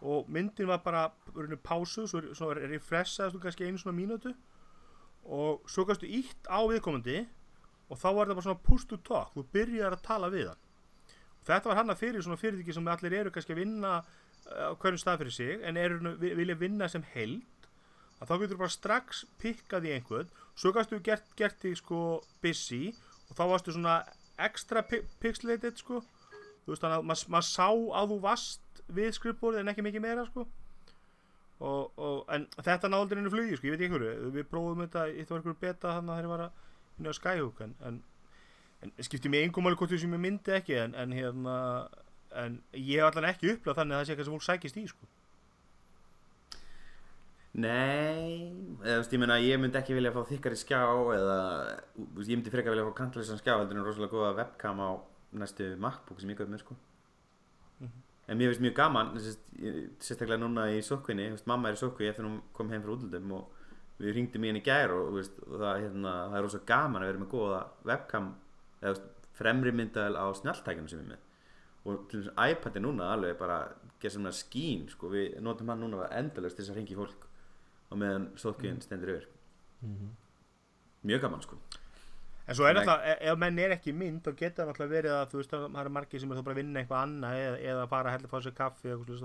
[0.01, 1.09] og myndin var bara
[1.67, 4.35] pásu, svo, svo refreshaðist þú kannski einu svona mínútu.
[5.27, 7.25] Og svo kannstu ítt á viðkomandi
[7.89, 10.63] og þá var það bara svona push to talk þú byrjar að tala við hann.
[11.41, 14.71] Og þetta var hann að fyrir svona fyrirtæki sem allir eru kannski að vinna uh,
[14.71, 17.43] á hverjum stað fyrir sig en eru vilja vinna sem held.
[18.19, 20.31] Að þá getur þú bara strax pikkað í einhvern.
[20.59, 22.01] Svo kannstu gert, gert þig sko
[22.43, 22.93] busy
[23.29, 23.99] og þá varstu svona
[24.39, 26.01] extra pi- pixelated sko.
[26.65, 30.05] Þú veist þannig að maður mað sá að þú varst við skrifborðið en ekki mikið
[30.05, 30.47] meira sko.
[31.59, 34.33] Og, og, en þetta náðaldur inn í flugi sko, ég veit ekki hverju.
[34.37, 36.65] Við prófum þetta, þetta var einhverju beta þannig að þeir var að
[36.99, 38.01] inn á Skyhook en, en,
[38.83, 41.57] en skipti mig einhver máli hvort þú sem ég myndi ekki en, en hérna
[42.39, 44.87] en ég hef allan ekki upplað þannig að það sé eitthvað sem fólk sækist í
[44.91, 45.09] sko.
[47.59, 48.53] Nei,
[48.85, 50.83] eða veist, ég meina ég myndi ekki vilja fá þykkari skjá
[51.17, 51.39] eða
[51.97, 54.91] ég myndi frekar vilja fá kantlausan skjá heldur en rosalega góða webcam á
[55.43, 56.77] næstu MacBook sem ég gaf mér sko
[58.29, 62.43] en mér finnst mjög gaman sérstaklega núna í veist, mamma er í sókvi eftir hún
[62.53, 63.55] kom heim frá útlöndum og
[63.99, 67.11] við ringdum í henni gær og, veist, og það, hérna, það er rosa gaman að
[67.11, 68.29] vera með góða webcam
[68.83, 71.25] eða veist, fremri myndal á snjalltækjunum sem er með.
[71.89, 73.59] Og til þess að iPad er núna alveg bara
[74.03, 77.29] gerð sem það skín sko, við notum hann núna endalust til þess að ringi fólk
[77.89, 79.29] og meðan sótkvíðin stendur yfir.
[81.07, 81.59] Mjög gaman sko
[82.49, 85.15] En svo er náttúrulega, e- ef menn er ekki mynd þá geta það náttúrulega verið
[85.19, 87.41] að þú veist að það er margir sem er þá bara að vinna eitthvað annað
[87.43, 89.25] eða, eða fara að hella fá sér kaffi eða eitthvað slúst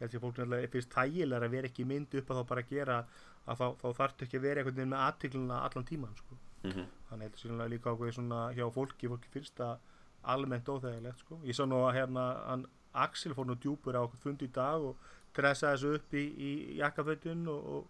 [0.00, 2.62] ég held að fólk náttúrulega finnst þægilega að vera ekki mynd upp að þá bara
[2.70, 2.98] gera
[3.46, 6.36] að þá, þá þarftu ekki að vera einhvern veginn með aðtikluna allan tíman sko.
[6.60, 6.84] Mhm.
[7.10, 9.78] þannig að þetta er líka ákveð svona hjá fólki, fólki finnst það
[10.24, 11.38] almennt óþægilegt sko.
[11.44, 14.82] ég sá nú að hérna hann Axel fór nú djúpur á okkur fund í dag
[14.82, 14.96] og
[15.32, 17.86] dressaði þessu upp í, í jakkafötun og, og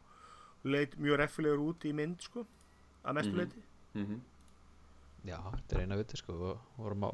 [0.70, 2.46] leit mjög reffilegur út í mynd sko,
[3.04, 3.38] að mestu Mhm.
[3.38, 3.62] leiti
[3.94, 4.20] Mhm.
[5.26, 6.36] Já, þetta er eina viti sko.
[6.50, 7.10] Og vorum á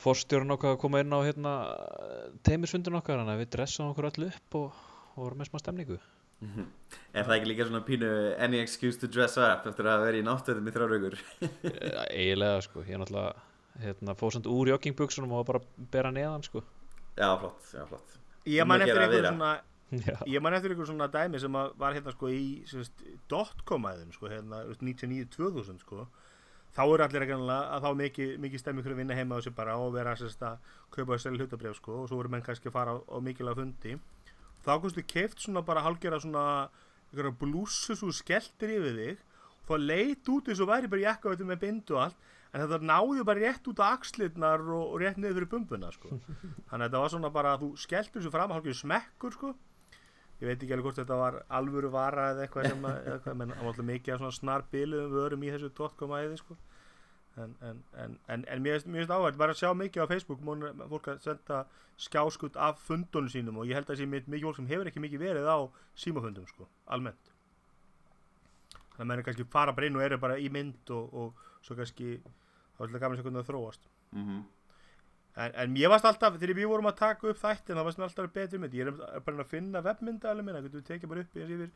[0.00, 1.52] forstjórun okkar að koma inn á hérna
[2.46, 4.80] teimisfundin okkar þannig að við dressum okkur öll upp og,
[5.14, 6.00] og vorum með smá stemningu.
[6.40, 6.68] Mhm.
[7.12, 10.24] Er það ekki líka svona pínu any excuse to dress up eftir að vera í
[10.24, 11.18] náttúrðum í?
[11.68, 13.34] Eh, eiginlega sko, ég er náttúrulega
[13.84, 16.62] hérna, fóð samt úr joggingbuksunum og var bara bera neðan sko.
[17.18, 18.16] Já, flott, já, flott.
[18.48, 19.58] ég man eftir einhver svona
[19.90, 22.62] Já, ég man eftir einhver svona dæmi sem að var hérna sko í
[23.28, 26.04] dotcom æðin sko hérna þú veist, 99-2000 sko
[26.76, 29.54] þá eru allir ekki að þá er mikið, mikið stemmi fyrir að vinna heima þessu
[29.56, 30.58] bara og vera sérst, að
[30.94, 33.96] kaupa selja hlutabref sko og svo voru menn kannski að fara á, á mikilvæg fundi.
[34.64, 36.44] Þá kostu keift svona bara hálgera svona
[37.10, 39.24] einhverja blússu svo skelltir yfir þig
[39.66, 43.24] þá leit út eins og væri bara jakkavötu með bindu og allt en þetta náði
[43.26, 46.16] bara rétt út á axlirnar og, og rétt niður fyrir bumbuna sko.
[46.70, 49.52] Þannig að þetta var svona bara að þú skelltir þessu fram hálfgeir smekkur sko
[50.40, 53.36] ég veit ekki alveg hvort þetta var alvöru vara eða eitthvað sem að, eða eitthvað,
[53.42, 56.56] menn alltaf mikið af svona snarbiluðum vörum í þessu dotcom æði sko.
[57.40, 61.06] en, en, en, en, mér finnst- áhægt bara að sjá mikið á Facebook múin fólk
[61.12, 61.60] að senda
[62.00, 64.88] skjáskut af fundunum sínum og ég held að það sé mi- mikið fólk sem hefur
[64.90, 65.58] ekki mikið verið á
[65.94, 67.30] símafundum sko, almennt.
[68.96, 71.76] Þannig að er kannski fara bara inn og eru bara í mynd og, og svo
[71.78, 73.86] kannski þá er þetta gaman sjá hvernig það þróast.
[74.16, 74.40] Mm
[75.36, 78.08] En, en ég varst alltaf, þegar við vorum að taka upp þættin þá varst mér
[78.08, 78.74] alltaf betri mynd.
[78.74, 81.70] Ég er er bara að finna webmynda alveg minna við tekið bara upp yfir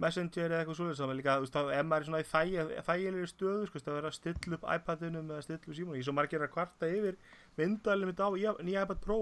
[0.00, 2.70] Messenger eða eitthvað þannig að líka, þú veist, þá ef maður er svona í þæg,
[2.86, 6.14] þægilegri stöðu, sko, það verður að stilla upp iPadinum eða stilla upp símónu, ég svo
[6.16, 7.18] margir að kvarta yfir
[7.60, 8.28] myndalinn mitt á
[8.64, 9.18] nýja iPad Pro.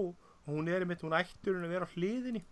[0.47, 2.45] Og hún er mitt, hún ættur hún að vera á hliðinni.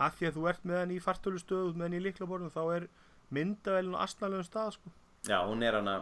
[0.00, 2.62] Af því að þú ert með hann í fartölu stöðu með hann í liklaborðum þá
[2.78, 2.88] er
[3.36, 4.94] myndavælinn á astnalegum stað, sko,
[5.28, 5.98] Já, hún er hana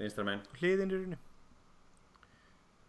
[0.00, 0.42] vinstra megin.
[0.58, 1.30] hliðin í rauninni þannig að
[2.74, 2.83] Æ, ég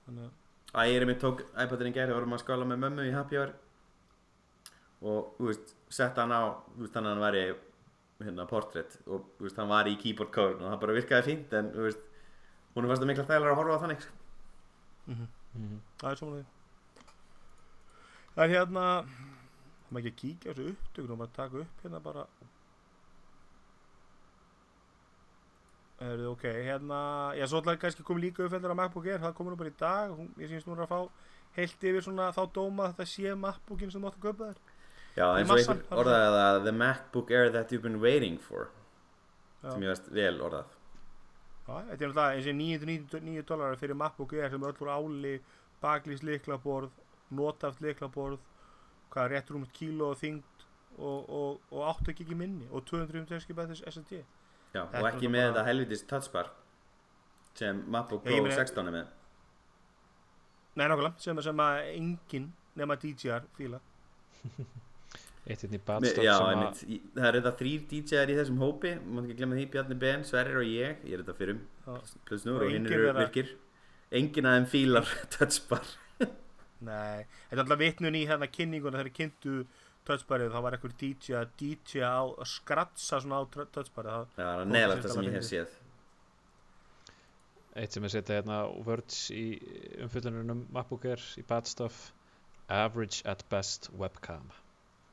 [0.99, 3.53] er mér tók iPadin í gæri og vorum að skála með mömmu í Happy Hour
[5.05, 5.37] og,
[5.93, 6.41] sett hann á,
[6.79, 7.45] þannig að hann væri
[8.25, 11.71] hérna portrait og, veist, hann var í keyboard cover og það bara virkaði fínt en,
[11.75, 12.03] veist,
[12.75, 14.05] hún er fast að mikla þægilega að horfa á þannig.
[14.05, 14.13] sko.
[15.05, 15.79] Mhm.
[16.01, 16.45] Það er svona því
[18.35, 18.85] Það er hérna
[19.89, 22.25] maður ekki að kíkja á þessu upptökun og maður taka upp hérna bara
[26.03, 26.99] Er þið ok, hérna
[27.39, 29.21] Já, svo ætlaði kannski komið líka uppfældur á MacBook Air.
[29.23, 30.15] Það komur nú bara í dag.
[30.15, 30.99] Hún, ég syns nú að fá
[31.55, 34.63] heilt yfir svona þá dóma að þetta sé MacBookin sem þú átt að kaupa þér.
[35.15, 38.67] Já, eins og massann, einhver orðaði það The MacBook Air that you've been waiting for.
[39.63, 39.71] Já.
[39.71, 40.73] sem ég veist vel orðað.
[41.65, 44.91] Já, þetta er náttúrulega eins og 999 dólarar fyrir MacBook Air sem er öll úr
[44.91, 45.34] áli
[45.81, 46.91] baklýs liklaborð,
[47.31, 48.43] notaft liklaborð
[49.13, 50.65] hvað rétt rúmt kíló og þyngd
[50.99, 54.21] og, og, og 8 gigi minni og 250 GB SSD
[54.75, 56.49] Já, Þetta og er ekki bara- með þetta helvitis touchbar
[57.55, 59.05] sem MacBook Pro meina- 16 er með.
[60.75, 63.79] Nei, nákvæmlega, sem, sem að enginn nema DJR fíla
[65.45, 66.33] Eitt hérna badstoff Já,
[66.89, 70.23] Í- það eru þetta þrýr DJ-ar í þessum hópi maður ekki glemma því, Bjarni Ben,
[70.25, 71.95] Sverrir og ég ég er þetta fyrir Já.
[72.25, 73.51] plus nú Og hinn eru virkir.
[74.11, 75.85] Enginn að þeim fílar touchbar.
[76.85, 79.53] Nei, þetta er alltaf vitnun í hérna kynninguna þegar kynntu
[80.07, 84.69] touchbarið þá var eitthvað DJ að DJ á að skratsa svona á touchbarið það, var
[84.69, 85.81] þetta það sem ég hef séð
[87.75, 89.57] Eitt sem er setja hérna words í
[90.05, 92.13] umfyllunum um Air í badstoff
[92.71, 94.47] Average at best webcam.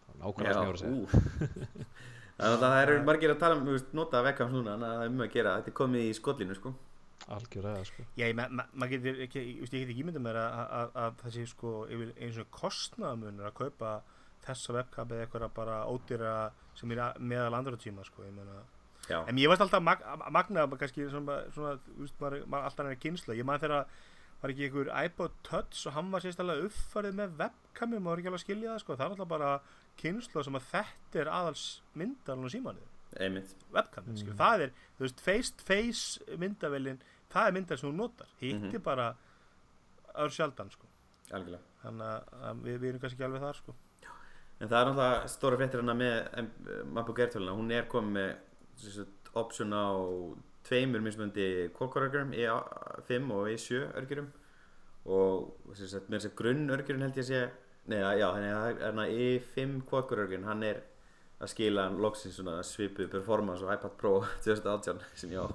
[0.06, 0.94] Það nákvæmlega sem ég voru að segja.
[0.94, 1.88] Ú.
[2.38, 3.66] Þannig að það eru margir að tala um,
[3.98, 6.72] nota þannig að það er um að gera, þetta er komið í skollinu, sko.
[7.36, 8.06] Algjörlega sko.
[8.18, 11.20] Já, ég, ma ma maður getur ekki, ég, get ekki ímyndað mér að, að, að
[11.20, 13.92] það sé sko yfir eins og kostnaðamunur að kaupa
[14.46, 18.62] þessa webcam eða eitthvað bara ódýra sem er meðal andra tíma sko, ég meina
[19.28, 19.98] En ég veist alltaf mag
[20.30, 23.86] magna kannski svona, svona veist, maður, maður alltaf er kynsla ég maður þegar
[24.42, 28.30] var ekki einhver iPod Touch og hann var sérstæðlega uppfærið með webcami maður er ekki
[28.30, 29.50] alveg að skilja það sko það er alltaf bara
[30.02, 33.54] kynsla sem að þetta er aðals myndalun og símanið einmitt.
[33.74, 34.16] webcam, Mm.
[34.22, 34.36] mm.
[34.38, 36.98] það er þú veist, face to face myndavélin
[37.34, 38.82] það er myndal sem þú notar, hitt er Mhm.
[38.82, 39.14] bara
[40.14, 40.86] ör sjaldan sko
[41.30, 41.62] Algjörlega.
[41.84, 43.74] þannig að, að við, við erum kannski ekki alveg þar sko
[44.62, 49.00] En það er náttúrulega stóra fréttir hana með Air töluna, hún er komið með
[49.38, 49.90] option á
[50.68, 54.30] tveimur mismöndi quad-core-örgjurum, E5 og E7 örgjurum
[55.10, 57.40] og sagt, með þess að grunn örgjurinn held ég að sé,
[57.90, 60.82] neða, já, þannig að það er hana E5 quad-core örgjurinn, hann er
[61.42, 65.46] að skila hann loksins svona svipuð performance og iPad Pro 2018 sem ég á.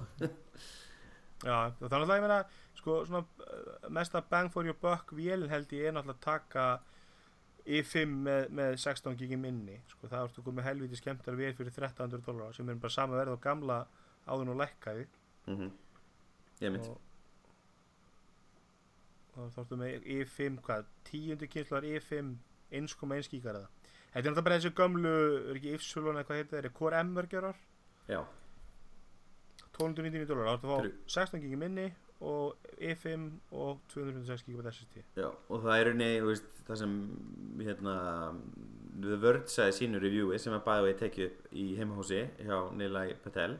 [1.46, 2.38] Já, og þannig að ég meina
[2.76, 6.68] sko, svona, uh, mesta bang for your buck vélin held ég er náttúrulega að taka
[7.68, 12.24] i5 með, með 16 gigi minni sko, það ertu komið helviti skemmtar vel fyrir 1300
[12.24, 13.78] dólar sem er bara sama verð á gamla
[14.28, 15.04] áðun og lækkaði
[15.50, 15.76] mm
[16.58, 16.96] Ég mynd og,
[19.38, 22.32] og þá ertu með i5 hvað, tíundu kynsluðar i5
[22.80, 23.70] 1,1 gígar eða?
[24.08, 25.14] Þetta er náttúrulega bara þessi gömlu,
[25.52, 27.62] er ekki Ypsilon eða hvað heitir það, er Core M örgjörar
[28.08, 28.20] Já,
[29.76, 31.86] 1299 dólar, þá ertu að fá 16 gigi minni
[32.20, 36.08] og i5 og 256 gigi SSD já, og það er unni,
[36.66, 36.94] það sem
[37.62, 37.94] hérna
[38.98, 43.14] The Verge sagði sínu reviewi sem að bæði við tekið upp í heimahúsi hjá Nilay
[43.22, 43.58] Patel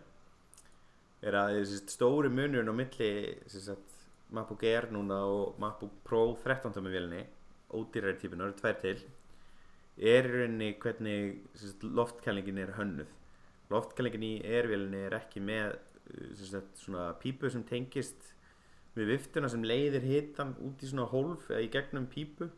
[1.22, 3.12] er að þessi stóri munurinn á milli
[3.46, 3.94] sagt,
[4.34, 7.22] MacBook Air núna og MacBook Pro 13 tómi vélni
[7.74, 9.00] ódýrari típunar, tvær til
[9.98, 13.10] er rauninni hvernig sagt, loftkælingin er hönnuð.
[13.68, 15.74] Loftkælingin í Air-vélinni er ekki með
[16.38, 18.30] sagt, svona pípu sem tengist
[18.98, 22.50] við viftuna sem leiðir hitan út í svona hólf eða í gegnum pípu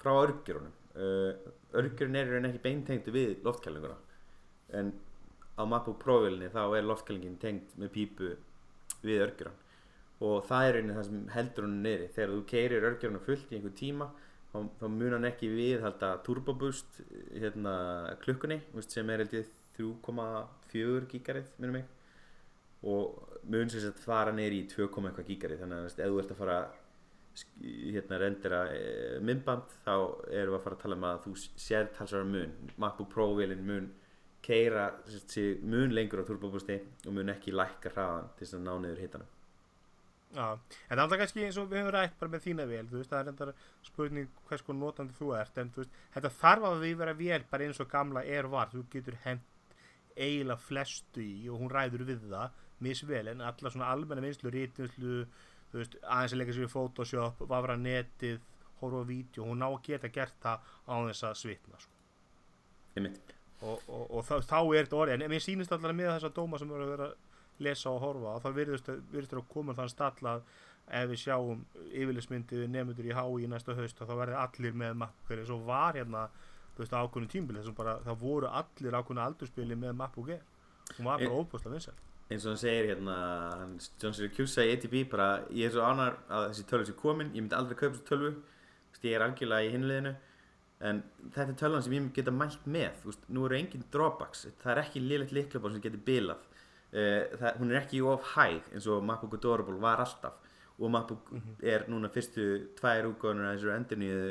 [0.00, 0.76] frá örgjörunum.
[0.90, 1.34] Uh,
[1.78, 3.98] örgjörun er rauninni ekki beintengdu við loftkælinguna
[4.74, 4.90] en
[5.54, 8.32] á MacBook Pro-vélinni þá er loftkælingin tengd með pípu
[9.04, 9.60] við örgjörun.
[10.20, 12.10] Og það er rauninni það sem heldur hún niðri.
[12.16, 14.10] Þegar þú keirir örgjöruna fullt í einhver tíma
[14.50, 17.00] þá, þá mun hann ekki viðhalda turboboost
[17.32, 17.74] hérna,
[18.24, 21.88] klukkunni sem er held ég 3,4 gigarið minnum mig.
[22.84, 26.34] Og mun sem sagt fara neyri í 2, eitthvað gigarið þannig að ef þú ert
[26.34, 26.60] að fara
[27.60, 28.84] hérna rendera e,
[29.24, 32.54] myndband þá erum við að fara að tala um að þú sér talsvara mun.
[32.76, 33.90] MacBook Pro vélinn mun
[34.44, 34.88] keira
[35.62, 39.36] mun lengur á turboboosti og mun ekki lækka hraðan til þess að ná niður hitanum.
[40.30, 42.84] Já, en það er alltaf kannski eins og við höfum rætt bara með þína vel,
[42.86, 43.48] þú veist, það er endar
[43.82, 47.40] spurning hvers konar notandi þú ert, en þú veist, þetta þarf að við vera vel
[47.50, 49.74] bara eins og gamla er var, þú getur hent
[50.14, 55.24] eiginlega flestu í og hún ræður við það, misvel, en alla svona almenna vinslu, rítinslu,
[55.72, 58.40] aðeins að leika sér í Photoshop, vafra netið,
[58.80, 61.98] horfa á vídeo, hún ná að geta gert það á þess að svitna, sko.
[63.60, 66.58] Og, og, og þá, þá er þetta orðið, en mér sýnist alltaf með þessa dóma
[66.58, 67.10] sem erum að vera
[67.60, 70.44] lesa og horfa og það virðist virðist að koma þann stall að
[71.00, 75.52] ef við sjáum yfirlismyndið nefndur í HÍ næsta haust þá verði allir með mappur eins
[75.54, 76.26] og var hérna
[76.74, 80.42] þú veist ákveðinu tímbil þessum bara það voru allir ákveðinu aldurspili með mappu ger
[80.96, 81.98] hún var bara óbúslega vinsæl
[82.30, 83.16] eins og hann segir hérna
[84.00, 87.42] John Syracuse í ATP bara ég er svo ánægður að þessi tölvu sé komin ég
[87.42, 88.34] myndi aldrei kaupa þessu tölvu
[89.00, 90.12] ég er algjörlega í hinliðinu
[90.88, 91.00] en
[91.34, 94.82] þetta er tölvan sem ég geta mælt með veist, nú eru engin drawbacks það er
[94.84, 96.46] ekki liðlegt liklabál sem getur bilað.
[96.90, 100.38] Uh, það, hún er ekki of hæg eins og MacBook Adorable var alltaf.
[100.80, 101.28] Og MacBook
[101.62, 102.46] er núna fyrstu
[102.78, 104.30] tvær útgóðunar að þessu endurníðu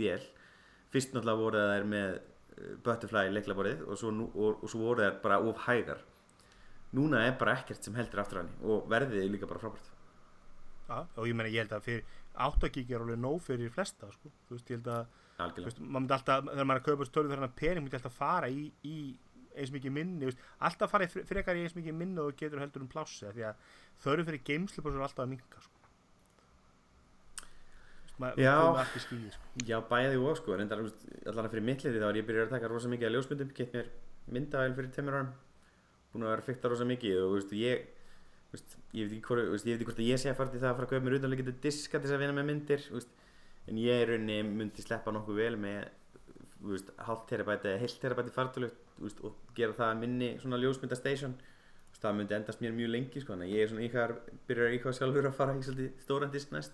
[0.00, 0.24] vél.
[0.90, 5.42] Fyrst náttúrulega voru það með uh, Butterfly leiklaborið og og, og svo voru það bara
[5.44, 6.06] of hægar
[6.96, 9.90] núna er bara ekkert sem heldur aftur hann og verðið er líka bara frábært
[10.90, 12.04] ja, og ég meina ég held að fyrir
[12.40, 14.30] 8 gig er alveg nóg fyrir flesta sko.
[14.48, 15.18] þú veist ég held að
[15.64, 18.16] veist, maður alltaf þegar maður er að kaupa þessu tölvu þegar hann pening myndi alltaf
[18.18, 18.96] fara í, í
[19.56, 22.60] eins mikið minni veist, alltaf fara í fre- frekar í eins mikið minni og getur
[22.62, 23.62] heldur um plássi af því að
[24.04, 25.76] þörf fyrir geimslu bara svo alltaf að minka sko.
[28.20, 28.54] Maður Já.
[29.00, 29.46] skýði sko.
[29.64, 30.82] já bæði og sko reyndar
[31.30, 33.86] allan fyrir mittliði þá er ég byrjað að taka rosa mikið að ljósmyndum gett mér
[34.36, 35.30] myndavæl fyrir tveimur árum
[36.12, 37.86] búin að vera að fykta rosa mikið og veist, ég
[38.52, 40.62] veist, ég veit ekki hvort, veist, ég veit ekki hvort ég sé að fara til
[40.62, 42.86] það að fara að kaupa mér utanlega diska til þess að vinna með myndir
[43.70, 45.88] en ég er rauninni myndi sleppa nokkuð vel með
[47.06, 48.70] hálft terabæti eða heilt terabæti fartölu
[49.00, 51.38] veist, og gera það að minni svona ljósmyndastation.
[52.00, 54.12] Það myndi endast mér mjög lengi sko, ég er svona íkvæðar
[54.48, 56.72] byrjar íkvæðar sjálfur að fara í stóran disk næst.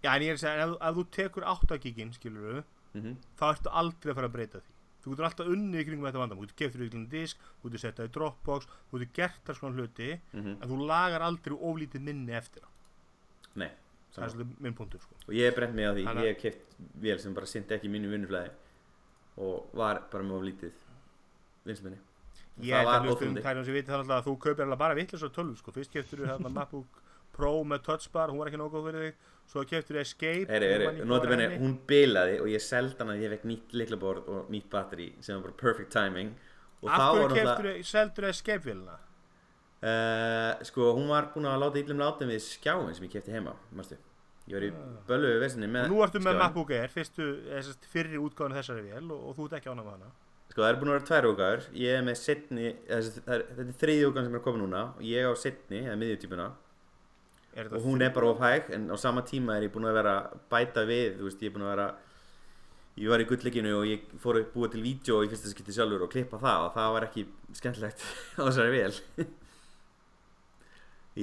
[0.00, 2.62] Já en ég er að segja ef, ef þú tekur 8 gigin skilur
[2.94, 6.06] mm þá ertu aldrei að fara að breyta því þú getur alltaf unnið í kringum
[6.08, 8.98] þetta vandam þú getur gefið þér ykkur disk, þú getur sett það í Dropbox þú
[9.00, 10.56] getur gert það svona hluti -hmm.
[10.62, 12.70] en þú lagar aldrei oflítið minni eftir á.
[13.54, 13.70] Nei,
[14.14, 15.14] það er svolítið minn punktur sko.
[15.28, 16.60] og ég hef brent mig á því, Hanna- ég hef keft
[17.00, 18.50] vél sem bara sindi ekki mínu vinnuflæði
[19.38, 20.72] og var bara með of lítið
[21.64, 21.98] vinsminni
[22.60, 23.42] Ég Það held var að hlustum óþolandi.
[23.42, 25.72] tærum sem viti þannig að þú kaupir alveg bara vittlis á tölvu sko.
[25.72, 26.99] Fyrst keftur þú hérna MacBook
[27.40, 30.94] Pro með touchbar, hún var ekki góð fyrir þig Svo keftur Escape ég heyri, man
[31.00, 31.58] ekki nota hvað var benni, henni.
[31.64, 35.48] hún bilaði og ég seldi hana ég fekk nýtt liklaborð og nýtt batteri sem var
[35.48, 36.30] bara perfect timing
[36.84, 38.94] og Af hverju keftur þú, seldur þú Escape vélina?
[39.82, 43.56] uh, sko, hún var búin að láta illum látum við skjáin sem ég kefti heima,
[43.74, 43.98] mástu
[44.50, 44.70] ég var í
[45.10, 45.90] bölvu við vesinni með Ah.
[45.90, 46.40] Og nú ertu með skjáinn.
[46.44, 49.94] MacBook Air, fyrstu, þessast fyrri útgáðan þessari vél og, og þú ert ekki ánað með
[49.98, 50.12] hana
[50.50, 53.66] Sko það er búin að vera tvær úrgáður, ég er með setni, þetta er, þetta
[53.68, 56.69] er þriði úrgáðan sem er að koma núna og ég á setni, eða miðjutýpuna Er
[57.56, 60.14] og hún er bara of hæg en á sama tíma er ég búin að vera
[60.50, 61.88] bæta við, veist, ég er búin að vera
[63.00, 66.06] ég var í gullleikinu og ég fór að búa til vídeo í fyrsta skipti sjálfur
[66.06, 67.26] og klippa það og það var ekki
[67.58, 68.04] skemmtilegt
[68.38, 68.94] á þessari vel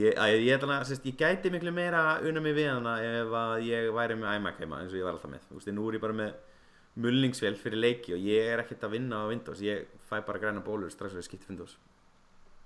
[0.02, 3.92] ég, að, ég, að, sérst, ég gæti miklu meira unna mig við hana ef ég
[3.96, 6.20] væri með iMac heima eins og ég var alltaf með, veist, nú er ég bara
[6.26, 6.36] með
[6.98, 10.66] mulningsvél fyrir leiki og ég er ekkert að vinna á Windows ég fæ bara græna
[10.66, 11.78] bólur strax og ég skipti Windows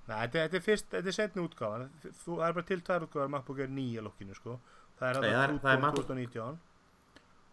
[0.09, 3.29] Nei, þetta, er fyrst, þetta er setni útgáfan Þú, það er bara til tvær útgáfar
[3.35, 4.55] MacBook Air 9 í lokkinu sko.
[4.99, 6.67] Það er Nei, það er- þetta það er 2019 MacBook-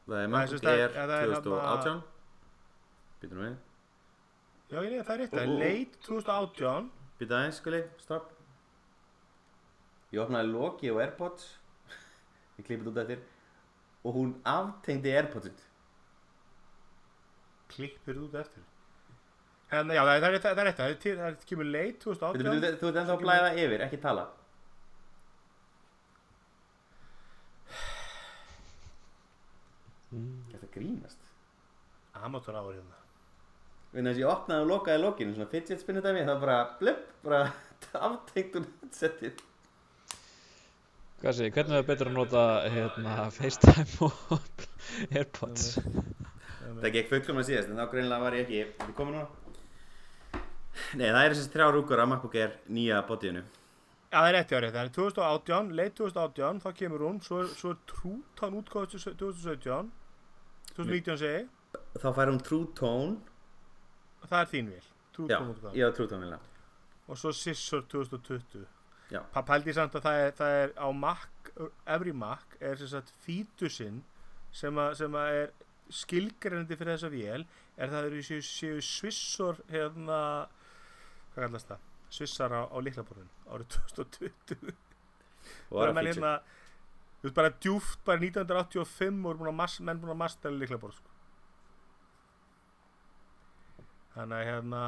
[0.09, 2.03] það er MacBook Air ja, það er 2018
[3.23, 3.57] býtum við.
[4.69, 6.91] Já, ég, það er rétt, það er late 2018
[7.21, 8.33] býta aðeins skuli, stopp.
[10.13, 11.49] Ég opnaði Loki og Airpods.
[12.59, 13.19] Ég klippið út eftir.
[14.07, 15.65] Og hún aftengdi Airpodsið.
[17.69, 18.65] Klippir út eftir
[19.69, 21.49] En já, það er það er rétt, það er rétt Það er til, það er
[21.51, 24.29] kemur late Þú 2018 ert ennþá að blæða yfir, ekki tala.
[30.09, 31.27] Þetta grínast?
[32.19, 32.97] Amateur ári hérna.
[33.93, 37.05] Þess að ég opnaði og lokaði lokinu svona fidget spinnu dæmi það var bara blöpp,
[37.25, 37.43] bara
[38.09, 39.45] aftengt og setið
[41.19, 44.67] Hvað sé, hvernig er betur að nota hérna, FaceTime og
[45.19, 45.73] Airpods?
[46.79, 47.09] Það gekk
[47.43, 49.48] að síðast en þá greinilega var ég ekki Þetta komið núna
[50.99, 53.43] Nei, það er þessi þrjá rúkur að MacBook Air nýja botíðinu
[54.09, 57.41] Já, það er rétt, já, rétt, það er 2018, late 2018, þá kemur hún, svo
[57.43, 59.91] er, svo er Trútan útgáð 2017,
[60.79, 61.43] 2019 segi,
[61.99, 63.19] Þá fær hún True Tone
[64.23, 65.77] og það er þín vil, Já, Trútan útgáð.
[65.77, 66.41] ég á True Tone vilja
[67.09, 68.67] Og svo Scissor 2020.
[69.09, 69.23] Já.
[69.33, 71.29] Pældi samt að það er, það er á Mac,
[71.89, 74.03] every Mac, er sem sagt fítusinn
[74.53, 75.53] sem, að- sem að er
[75.89, 77.47] skilgreinandi fyrir þessa vél,
[77.81, 80.19] er það eru séu, Swissor, hérna,
[81.39, 81.87] hvað kallast það?
[82.19, 84.73] Swissar á, á liklaborðin árið 2020.
[85.71, 86.33] Og bara var menn að fíkja hérna
[87.19, 90.93] þú veist bara djúft bara 1985 og búin að mas, menn búin að mastera líklega
[90.95, 91.15] sko.
[94.15, 94.83] þannig að hérna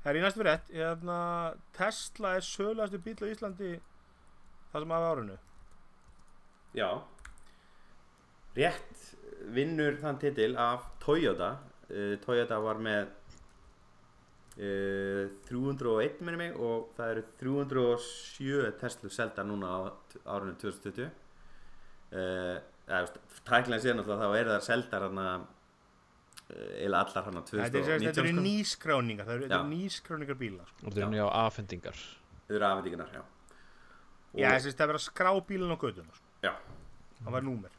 [0.00, 1.20] Það er í næstu rétt, hérna,
[1.76, 3.72] Tesla er sögulegastu bíl á Íslandi
[4.72, 5.36] það sem af árinu.
[6.78, 6.90] Já.
[8.56, 9.02] Rétt
[9.54, 11.50] vinnur þann titil af Toyota.
[11.90, 13.10] Uh, Toyota var með
[14.56, 19.78] uh, 301 minni mig og það eru 307 Tesla selda núna á
[20.36, 21.08] árinu 2020
[22.14, 22.56] uh,
[23.46, 25.48] Tæklega síðan alltaf þá eru það seldar hann að
[26.86, 28.46] eða allar hann að Þetta er, sem sagt- þetta eru 2019 sko.
[28.46, 29.60] nýskráningar, það eru, þetta Já.
[29.60, 30.64] eru nýskráningar bíla.
[30.70, 30.86] Sko.
[30.86, 31.98] Og þetta er nýja afhendingar.
[32.48, 33.22] Þau eru afhendingunar, já
[34.30, 36.12] Já, þess að það er verið að skrá bílinn á göduna.
[36.14, 36.26] Sko.
[36.42, 36.52] Já.
[37.24, 37.70] Það var númer.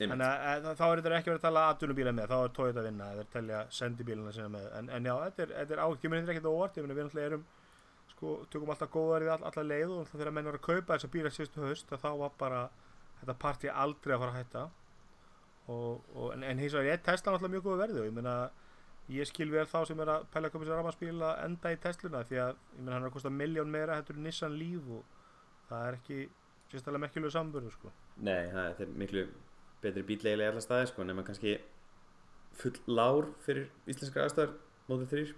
[0.00, 2.80] Þannig að að þá er þetta ekki verið að tala aðtunubíla með, þá er Toyota
[2.80, 4.68] að vinna, eða þeir telja sendibílina sinna með.
[4.78, 7.44] En, en já, þetta er, þetta er er ekkert óvart, við náttúrulega erum,
[8.14, 11.10] sko, tökum alltaf góðar í all, alla leið og þegar menn var að kaupa þessa
[11.12, 12.62] bíla síðustu haust, að þá var bara
[13.20, 14.64] þetta partí aldrei að fara að hætta.
[15.70, 18.34] Og, og, en, en hins vegar er Tesla náttúrulega mjög góð verði og ég meina,
[19.14, 21.78] ég skil vel þá sem er að pæla að köpa sér rafmagnsbíl að enda í
[21.84, 25.04] Tesluna því að, ég meina, hann er að kosta miljón meira en Nissan Leaf og
[25.68, 26.18] það er ekki
[26.70, 27.92] sérstaklega merkjulegu samburður, sko.
[28.26, 29.24] Nei, það er- miklu
[29.82, 31.54] betri bíl eiginlega í alla staði sko, nema kannski
[32.60, 34.56] full lár fyrir íslenskar aðstæður
[34.90, 35.34] Model 3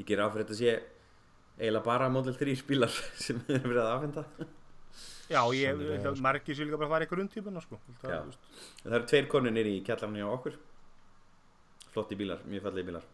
[0.00, 0.72] Ég ger á fyrir þetta sé
[1.60, 4.24] eiginlega bara Model 3 bílar sem er verið að afhenda
[5.30, 6.12] Já, ég sko.
[6.24, 7.78] margir séu líka bara að fara í grundtípuna sko.
[7.86, 8.18] Held að, Já.
[8.20, 10.56] þú veist, Það eru tveir konur nýri í kjallarinn hjá okkur.
[11.94, 13.06] Flotti bílar, mjög fallegi bílar.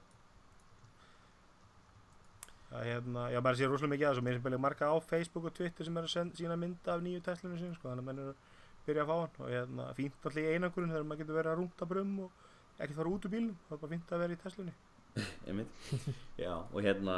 [2.77, 4.25] Að, hérna, já, maður sé rosalega mikið að þessu.
[4.27, 7.05] Mér sem byrja marga á Facebook og Twitter sem er að senda sína mynda af
[7.05, 8.41] nýju Teslunum sín sko, þannig að menn eru að
[8.89, 9.37] byrja að fá hann.
[9.45, 12.97] Og hérna, fínt alltaf í einangurinn þegar maður getur verið að rúnta brum og ekki
[12.97, 14.75] fara út úr bílnum, það er bara fínt að vera í
[16.45, 17.15] Já, og hérna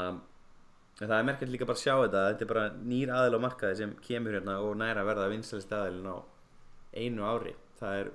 [1.01, 3.44] en það er merkjöld líka bara að sjá þetta þetta er bara nýr aðil á
[3.46, 6.16] markaði sem kemur hérna og næra að verða vinsælist aðilin á
[6.99, 7.55] einu ári.
[7.78, 8.11] Það er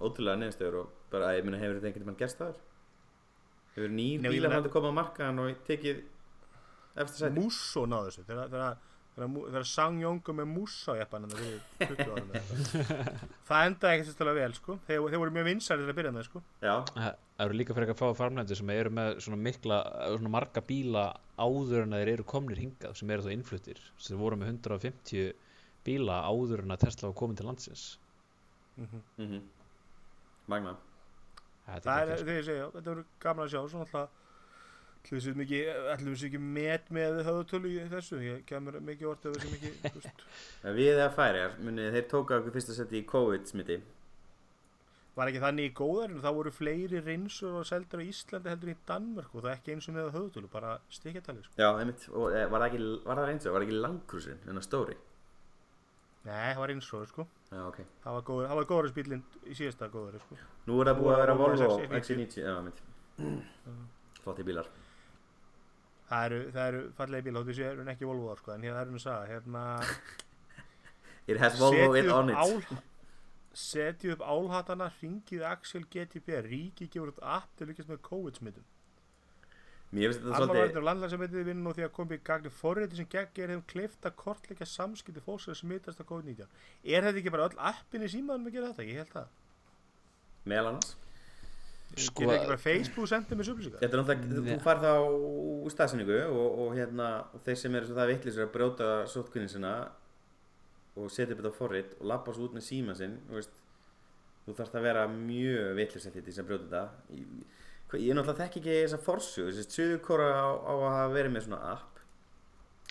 [0.00, 2.56] ótrúlega neðstöður og bara, ég meina, hefur þetta einhvern veginn gerst það
[3.76, 6.02] hefur nýr bílar meina- haldið komað á markaðan og tekið
[6.94, 8.76] eftir sæti Musso náðu þessu þegar,
[9.14, 11.60] þegar, þegar, Mu- þegar Sang Jóngu með Musso jeppan en það fyrir
[11.94, 13.24] 20 árum eða eitthvað.
[13.50, 14.76] það endaði ekki sérstæðlega vel sko.
[14.88, 16.42] þeir, þeir voru mjög vinsæri til að byrja með sko.
[16.64, 19.78] Já, Það eru líka fyrir að fá farmlendur sem eru með svona mikla,
[20.14, 21.04] svona marga bíla
[21.42, 25.32] áður en að þeir eru komnir hingað sem eru þá innfluttir sem voru með 150
[25.84, 27.86] bíla áður en að Tesla var komin til landsins
[28.78, 29.42] mm mhm
[30.50, 30.76] Magna
[31.64, 34.23] Þetta það er er ekki þegar ég segja, þetta verður gaman að sjá svona alltaf
[35.12, 35.60] við séum ekki,
[35.92, 39.44] ætlum við séum ekki met með höfutölu í þessu, ég kemur mikið orð ef við
[39.44, 40.24] séum ekki, þú veist,
[40.78, 43.78] Við eða færiðar, munið þeir tóka okkur fyrst að setja í COVID smiti
[45.14, 48.76] var ekki þannig í góðarinn þá voru fleiri rinsur og seldur á Íslandi heldur í
[48.88, 51.54] Danmörk og það ekki eins og með höfutölu, bara stikjartali sko.
[51.60, 54.40] Já, einmitt, og eh, var það ekki, var það eins og, var það ekki langkrúsin,
[54.48, 54.96] en að stóri
[56.24, 57.78] Nei, það var einsróður sko Já, ok.
[58.02, 61.14] Það var góður, það var góður spílinn í síðasta góður sko Nú er það búið
[61.14, 62.00] að vera Volvo Volvo XC90.
[62.00, 62.80] XC90, já, mitt.
[64.24, 64.70] Flotti bílar.
[66.08, 69.04] Það eru, eru fallegi bíl, þóttu séu ekki Volvoðar sko En það er um að
[69.06, 69.62] sagða, hérna
[71.30, 72.74] It has Volvo upp on it.
[73.54, 78.66] Setjið upp álhatana, ringið Axel GTP Ríki gefur út app til líkast með COVID-smittum
[79.94, 83.06] Mér finnst þetta svolítið, og landlægsamöndið vinna nú því að koma í gagni forriti sem
[83.12, 86.48] gegn er þeim kleift að kortleika samskipti fólks sem smitast af COVID-19
[86.82, 88.88] Er þetta ekki bara öll appin í símaðanum að gera þetta?
[88.90, 89.28] Ég held það
[90.50, 90.90] meðal annars.
[91.96, 93.80] Sko- Getur ekki bara Facebook sendið með upplýsingar?
[93.82, 94.92] Þetta er náttúrulega, þú fær þá
[95.74, 99.74] staðsynningu og, og hérna, og þeir sem eru svo það vittlisir að brjóta sótkunnin sinna
[100.96, 103.54] og setja upp þetta á forrit og lappa svo út með síma sinn, þú veist,
[104.46, 106.84] þú þarfst að vera mjög vittlis eftir því sem brjóta þetta.
[107.14, 107.26] Ég,
[108.04, 111.60] ég náttúrulega þekki ekki þessa forsjö, þessi sögurkóra á, á að hafa verið með svona
[111.72, 111.90] app.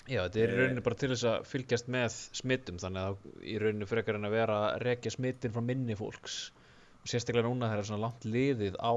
[0.04, 0.58] Já, þetta er í Eh.
[0.60, 4.34] rauninni bara til þess að fylgjast með smittum þannig að í rauninni frekar en að
[4.36, 6.50] vera að rekja smittin frá minni fólks
[7.04, 8.92] sérstaklega núna þegar er svona langt liðið á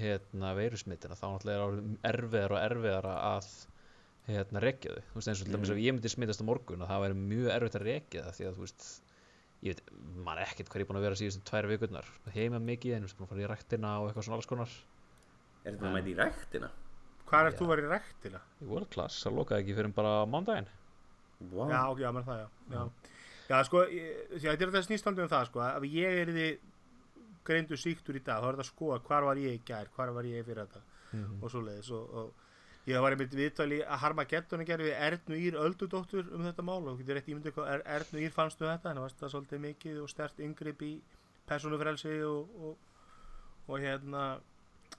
[0.00, 3.48] hérna veirusmittina þá náttúrulega er orðið erfiðar og erfiðar að
[4.30, 5.76] hérna rekja þau þú veist eins og til dæmis Mhm.
[5.76, 8.46] ef ég myndi smittast á morgun og það væri mjög erfitt að rekja það því
[8.46, 8.84] að þú veist
[9.60, 9.82] ég veit,
[10.24, 13.08] maður ekkert hvað ég er búin að vera síðustu tvær vikurnar heima mikið en þú
[13.10, 14.70] veist búin að fara í ræktina og eitthvað svona alls konar
[15.64, 16.70] Er þetta að mæta í ræktina?
[17.28, 17.58] Hvað er Já.
[17.60, 18.40] þú var í rektina?
[18.62, 20.68] í World Class, það lokaði ekki fyrir bara mándaginn
[21.50, 21.68] Wow.
[21.70, 22.90] Já, ok, já, menn það, já Já,
[23.48, 26.26] já sko, ég, því að þetta er þetta snýstandi um það, sko að ég er
[26.36, 26.48] því
[27.50, 30.14] greindu síktur í dag, þá er þetta að skoða hvar var ég í gær, hvar
[30.16, 31.40] var ég fyrir þetta Mhm.
[31.42, 35.00] og svo leiðis og, og ég var einmitt viðtali að harma gettun að gera við
[35.08, 38.92] Ernu Ír Öldudóttur um þetta mál og getur rétt hvað er, Ernu Ír fannstu þetta,
[38.92, 40.92] en það svolítið mikið og stert yngripp í
[41.50, 42.76] persónufrelsi og, og,
[43.68, 44.24] og hérna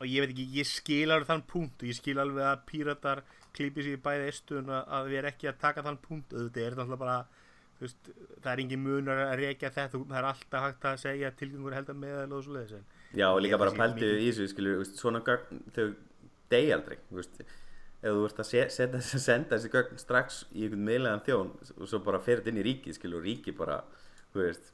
[0.02, 3.24] og ég veit ekki, ég skil alveg þann punkt og ég skil alveg að píratar
[3.56, 6.34] klípi sér í bæði eistun að, að við erum ekki að taka þann punkt.
[6.36, 7.18] Auðvitað er þetta náttúrulega bara
[7.86, 8.12] veist,
[8.44, 11.98] það er engin munur að reykja þetta það er alltaf hægt að segja tilgjengur heldur
[12.02, 12.86] meðal og svo leiðis en
[13.18, 15.88] Já, og líka bara mikið- í þessu, skilur, svona gögn, þau
[16.52, 17.42] degi aldrei, veist,
[18.02, 21.88] ef þú ert að se- setja, senda þessi gögn strax í einhvern meðlegan þjón og
[21.92, 23.82] svo bara fer þetta inn í ríkið, skilur, og ríkið bara,
[24.34, 24.72] þú veist,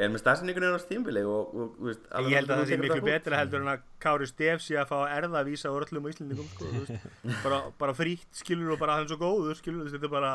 [0.00, 3.02] er með stafsynningunni á stímbili og, og, þú veist, ég held að það sé miklu
[3.04, 6.84] betra heldur en að Kári Stef sé að fá erðavísa úr öllum íslendingum sko, þú
[6.86, 7.08] veist,
[7.44, 10.32] bara, bara frítt skilur og bara hann svo góður skilur þetta er bara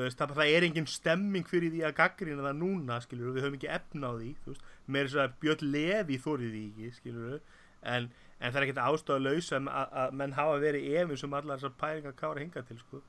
[0.00, 3.56] veist, það, það er engin stemming fyrir því að gaggrina það núna skilur við höfum
[3.58, 7.40] ekki efna á því þú veist, með þess að Björn Levi þórið því ekki skilur
[7.82, 11.74] en, en það er ekkert ástæða laus að, menn hafa verið efum sem allar þessar
[11.82, 13.02] pælingar Kári hinga til sko.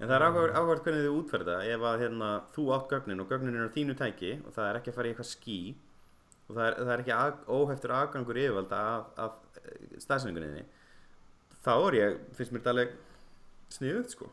[0.00, 0.24] En það er
[0.56, 1.56] áhugavert hvernig þið útferða.
[1.68, 4.78] Ef að hérna, þú átt gögnin og gögnin er á þínu tæki og það er
[4.78, 5.58] ekki að fara í eitthvað skí
[6.50, 10.64] og það er, það er ekki að, óheftur aðgangur yfirvalda af, af staðsynningunni
[11.60, 12.94] þá er ég, finnst mér þetta alveg
[13.70, 14.30] sniðugt sko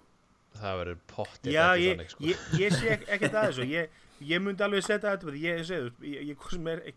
[0.61, 2.27] það verður pottið Já, ég, þannig sko.
[2.27, 3.89] ég, ég sé ek- ekkert að þessu ég,
[4.27, 5.57] ég myndi alveg setja þetta ég,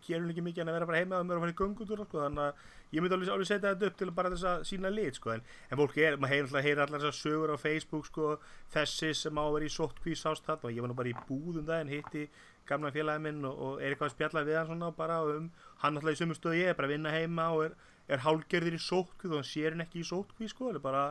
[0.07, 2.21] gerum ekki mikið en að vera bara heima og mér að fara í göngutúr sko,
[2.25, 5.19] þannig að ég myndi alveg, alveg setja þetta upp til bara þess að sína lit
[5.19, 8.31] sko, en, en fólk er, maður heyr allar þessar sögur á Facebook sko,
[8.73, 11.15] þessi sem á að vera í sóttkví sást þarna og ég var nú bara í
[11.29, 12.25] búðum daginn hitti
[12.71, 15.47] gamla félagi minn og, og er eitthvað að spjalla við hann svona bara um,
[15.83, 17.73] hann alltaf í sömu stöðu ég er bara að vinna heima og er,
[18.11, 21.05] er hálgerðir í sóttkví og hann sér hann ekki í sóttkví sko, það bara,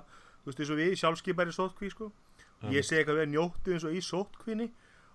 [0.44, 2.10] þú veist, eins og við sjálfskipar í sóttkví sko
[2.68, 4.70] ég segi eitthvað við njóttu eins og í sótkvinni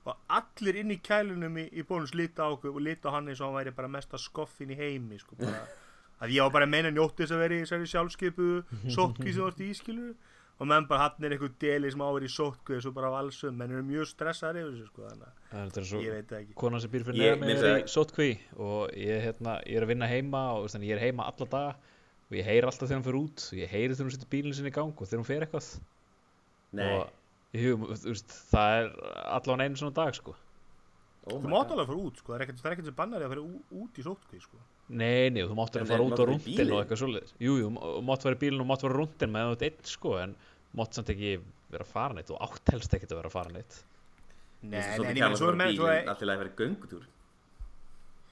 [0.05, 3.31] og allir inn í kælunum í, í bónus lita á okkur og lita á hann
[3.31, 5.65] eins og hann væri bara mesta skoffin í heimi sko, bara,
[6.21, 8.49] að ég var bara að meina njóttu þess að vera í þessari sjálfskipu
[8.93, 10.13] sótkvi sem þú ert í skilur
[10.55, 12.93] og menn bara hann er einhver deli sem á að vera í sótkvi og svo
[12.95, 16.29] bara valsum, menn eru mjög stressaður yfir þessu sko, þannig er að svo ég veit
[16.29, 16.55] það ekki.
[16.61, 20.09] konan sem býr fyrir finnst er í sótkví og ég, hérna, ég er að vinna
[20.11, 21.75] heima og veist, þannig, ég er heima alla daga
[22.29, 24.55] og ég heyr alltaf þegar hún fyrir út og ég heyri þegar hún setur bílinn
[24.55, 25.67] sinni í gang og þegar hún fer eitthvað.
[26.75, 27.11] Nei, og
[27.59, 28.91] jú, veist, það er
[29.37, 30.35] allan einu svona dag sko.
[31.25, 32.97] oh þú mátt alveg að fara út sko, það er ekkert, það er ekkert sem
[32.99, 33.45] bannar að fara
[33.81, 34.61] út í sótkvi sko.
[34.85, 36.73] Nei, nei, þú máttur En að fara út á bílinn?
[36.75, 37.33] og eitthvað svoleiðis.
[37.41, 37.71] Jú, jú,
[38.05, 40.35] mátt vera í bílinn og mátt vera rúndin með ert einn sko en
[40.77, 41.31] mátt samt ekki
[41.73, 43.81] vera að fara neitt og átt helst ekkert að vera að fara neitt
[44.65, 47.03] Nei, nei, svolítið að svo er fara menn bíl svo en er, að vera göngutúr.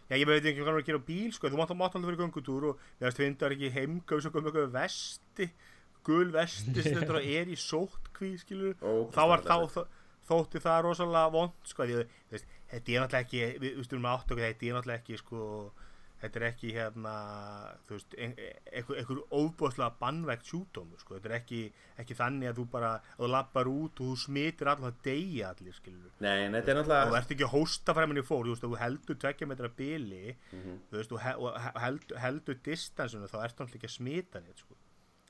[0.09, 1.95] Já, ég veit ekki hvað hann er að gera á bíl, sko, þú mátt, mátt
[1.95, 3.69] alltaf fyrir göngutúr og við veist vindar ekki
[6.03, 9.85] gul vesti sem þetta er í sóttkví, skilur, Ó, og þá var þá, þó,
[10.29, 12.03] þótti það rosalega vond, sko, að,
[12.73, 15.47] þetta er náttúrulega ekki, við við stundum átt okkur, þetta er náttúrulega ekki, sko,
[16.23, 17.13] þetta er ekki, hérna,
[17.87, 18.35] þú veist, ein-
[18.71, 21.59] einhver, einhver óbúðslega bannvegt sjúdómur, sko, þetta er ekki,
[21.99, 25.75] ekki þannig að þú bara, að þú lappar út og þú smitir það deyja allir,
[25.75, 28.55] skilur, Nei, þetta er og þú náttúrulega ert ekki að hósta fram henni fór, þú
[28.55, 30.79] veist, þú heldur tvekja metra bili, Mhm.
[30.93, 34.39] þú veist, og, he og he- heldur, heldur distansinu, þá ert náttúrulega ekki að smita
[34.39, 34.79] neitt, sko.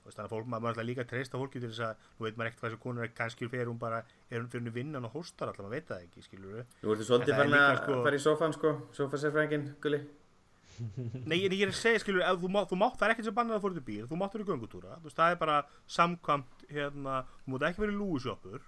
[0.03, 2.25] Þú veist, þannig að fólk, maður maður alltaf líka treysta fólki til þess að, nú
[2.25, 4.73] veit maður ekkert hvað þessi konur er, kannski fer hún bara, er hún fyrir hún
[4.75, 6.73] vinnan og hóstar alltaf, maður veit það ekki, skilur við.
[6.81, 10.01] Þú ertu svolítið er farin að sko- fara í sofan sko, sofasérfrængin, gulli.
[11.29, 13.37] Nei, en ég er að segja, skilur, þú, má, þú mátt, það er ekkert sem
[13.37, 15.57] bannað að fóra til bíl, þú mátt vera í göngutúra, þú veist, það er bara
[15.95, 18.67] samkvæmt, hérna, þú mátt ekki vera í í lúgusjoppur?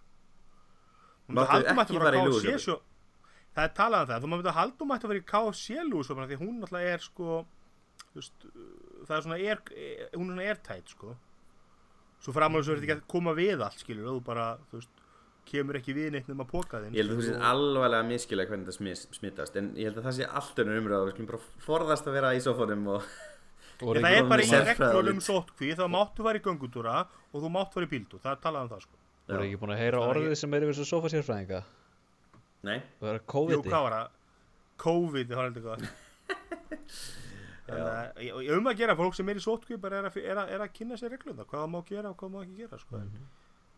[3.56, 6.40] Það er talað um það, þú mátt halda um að vera í KFC lúusjópur, því
[6.42, 7.38] hún náttúrulega er, sko,
[8.12, 8.48] þú veist,
[9.08, 9.62] það er svona, air,
[10.14, 11.16] hún er svona airtight, sko.
[12.24, 15.04] Svo framálega svo er þetta ekki að koma við allt, skilur, þú bara, þú veist,
[15.46, 16.96] kemur ekki við neitt nema pókaðinn.
[16.96, 20.08] Ég held að þú sér alvarlega miskilega hvernig það smis, smittast, en ég held að
[20.10, 23.16] það sé allt önnur umræða, við skulum bara forðast að vera í sofanum og
[23.84, 27.50] Og er það er bara í reglum sótkví, þá máttu fara í göngutúra og þú
[27.52, 29.02] máttu fara í bíltúr, það er talað um það, sko.
[29.26, 31.60] Þú er ekki búin að heyra orðið sem er yfir þessu sofa sérfræðinga
[32.66, 34.14] Nei, Það er Jú, COVID hvað var það?
[34.86, 35.64] COVID, það var heldur
[37.66, 40.06] góð Þannig að ég- ég um að gera fólk sem er í sótkví bara er
[40.10, 42.30] að, er að, er að kynna sér reglum það, hvað það má gera og hvað
[42.30, 42.98] það má ekki gera sko.
[42.98, 43.26] Mhm.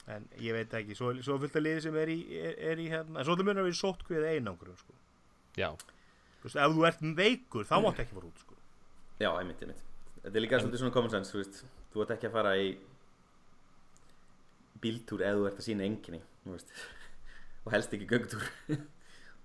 [0.07, 3.19] en ég veit ekki, svo, svo fylgta liði sem er í, er, er í hérna,
[3.19, 4.93] en svo það munir að vera í sótkví eða einangrun sko.
[5.57, 5.69] Já,
[6.37, 8.55] Þú veist, ef þú ert veikur, þá máttu ekki fara út sko.
[9.19, 9.81] já, einmitt, einmitt.
[10.23, 11.63] Þetta er líka svolítið svona common sense, þú veist,
[11.93, 12.77] þú ert ekki að fara í
[14.83, 18.43] bíltúr eða þú ert að sína enginni, og helst ekki göngtúr.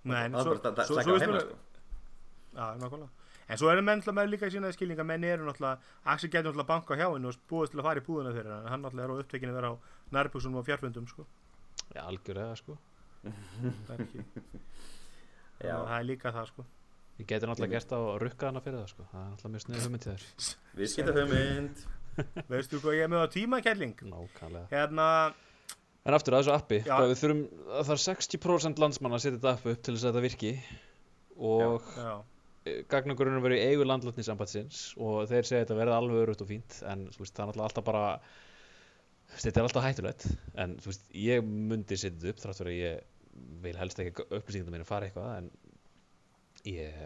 [0.05, 1.59] Nei, en Það er bara að svo á heima, sko.
[2.53, 3.11] Já, nákvæmlega
[3.49, 5.07] En svo eru menn með líka í sínaði skilninga.
[5.07, 8.07] Menn eru náttúrulega, Axel getur náttúrulega banka hjá henni og búist til að fara í
[8.07, 8.67] búðuna fyrir hann.
[8.67, 9.75] En hann náttúrulega er á upptekinu að vera á
[10.17, 11.27] nærbúksunum og fjárfundum sko.
[11.93, 12.79] já algjörlega sko.
[13.23, 14.25] Það er ekki
[15.63, 16.65] Já, það er líka það sko.
[17.21, 19.07] Ég geti náttúrulega gert það og rukka hana fyrir það sko.
[19.13, 20.27] Það er náttúrulega mjög sniðið hugmynd til þér.
[20.81, 21.87] Við skita hugmynd.
[22.53, 23.95] Veistu hvað ég er með á tímakælling?
[24.11, 24.67] Nákvæmlega.
[24.73, 25.09] Hérna,
[26.03, 26.97] En aftur að þessu appi, Já.
[27.07, 30.23] við þurfum, það er 60% landsmanna að setja þetta app upp til þess að þetta
[30.25, 30.51] virki.
[31.39, 32.15] Og já,
[32.63, 37.35] gagnagurinn verið eigu landlæknisambandsins og þeir segja þetta verði alveg örugt og fínt en veist,
[37.35, 38.05] það er alltaf bara
[39.33, 40.27] þetta er alltaf hættulegt
[40.63, 44.37] en veist, ég myndi setja þetta upp þrátt fyrir að ég vil helst ekki að
[44.39, 45.51] upplýsingum mínu fara eitthvað en
[46.69, 47.03] ég,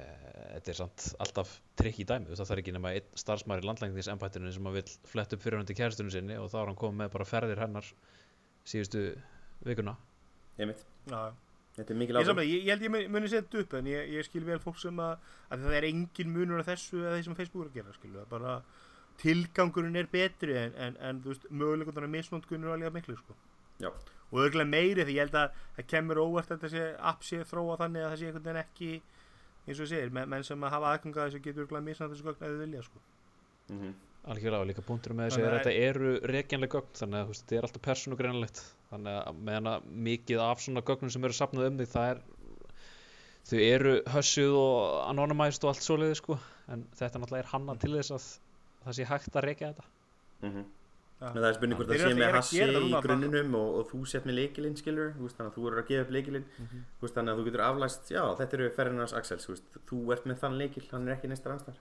[0.53, 4.53] þetta er samt alltaf trikk í dæmi, það þarf ekki nema einn starfsmæri í landlæknisembættinu
[4.53, 7.31] sem að vil flett upp fyrirhundi kæristunum sinni og þá er hann komið með bara
[7.33, 7.91] ferðir hennar
[8.69, 9.09] síðustu
[9.65, 9.97] vikuna
[10.59, 10.85] Einmitt.
[11.09, 11.46] já
[11.77, 14.09] Þetta er mikil Ég, samlega, ég, ég held ég muni- setja þetta upp en ég,
[14.17, 15.19] ég skil vel fólk sem að,
[15.53, 18.23] að það er engin munur af þessu eða því sem Facebook er að gera skilu,
[18.31, 18.55] bara
[19.21, 23.37] tilgangurinn er betri en, en, en þú veist, möguleikundan að misnótkunur er alveg miklu sko.
[23.81, 23.91] Já.
[24.33, 27.77] og auðvitað meiri því ég held að það kemur óvart að þessi app sé þróa
[27.83, 28.89] þannig að það sé einhvern veginn ekki
[29.67, 32.27] eins og þú segir, menn, menn sem að hafa aðganga þessu getur auðvitað misnótt þessu
[32.27, 33.03] gögn að þau vilja sko.
[33.77, 33.93] Mhm.
[34.27, 37.31] Algjörlega og líka punktur með þessu er að að- þetta eru rekjanleg gögn þannig að
[37.37, 41.67] þetta er alltaf persónugreinilegt þannig að meðan að mikið af svona gögnum sem eru sapnað
[41.73, 42.21] um þig það er
[43.47, 44.79] þau eru hössuð og
[45.11, 46.39] anonymized og allt svoleiði sko
[46.75, 48.25] en þetta náttúrulega er hanna til þess að
[48.87, 49.93] það sé hægt að rekja þetta
[50.47, 50.65] Mhm.
[51.17, 51.31] Já.
[51.33, 54.27] Men það er spurning hvort það sé með hassi í grunninum og, og þú sett
[54.29, 56.83] með leikilinn skilur þannig að þú eru að gefa upp leikilinn Mhm.
[57.01, 59.47] þú veist, þannig að þú getur aflæst, já þetta eru ferðinars Axels,
[59.89, 61.75] þú ert með þann leikil hann er ekki neistar anstar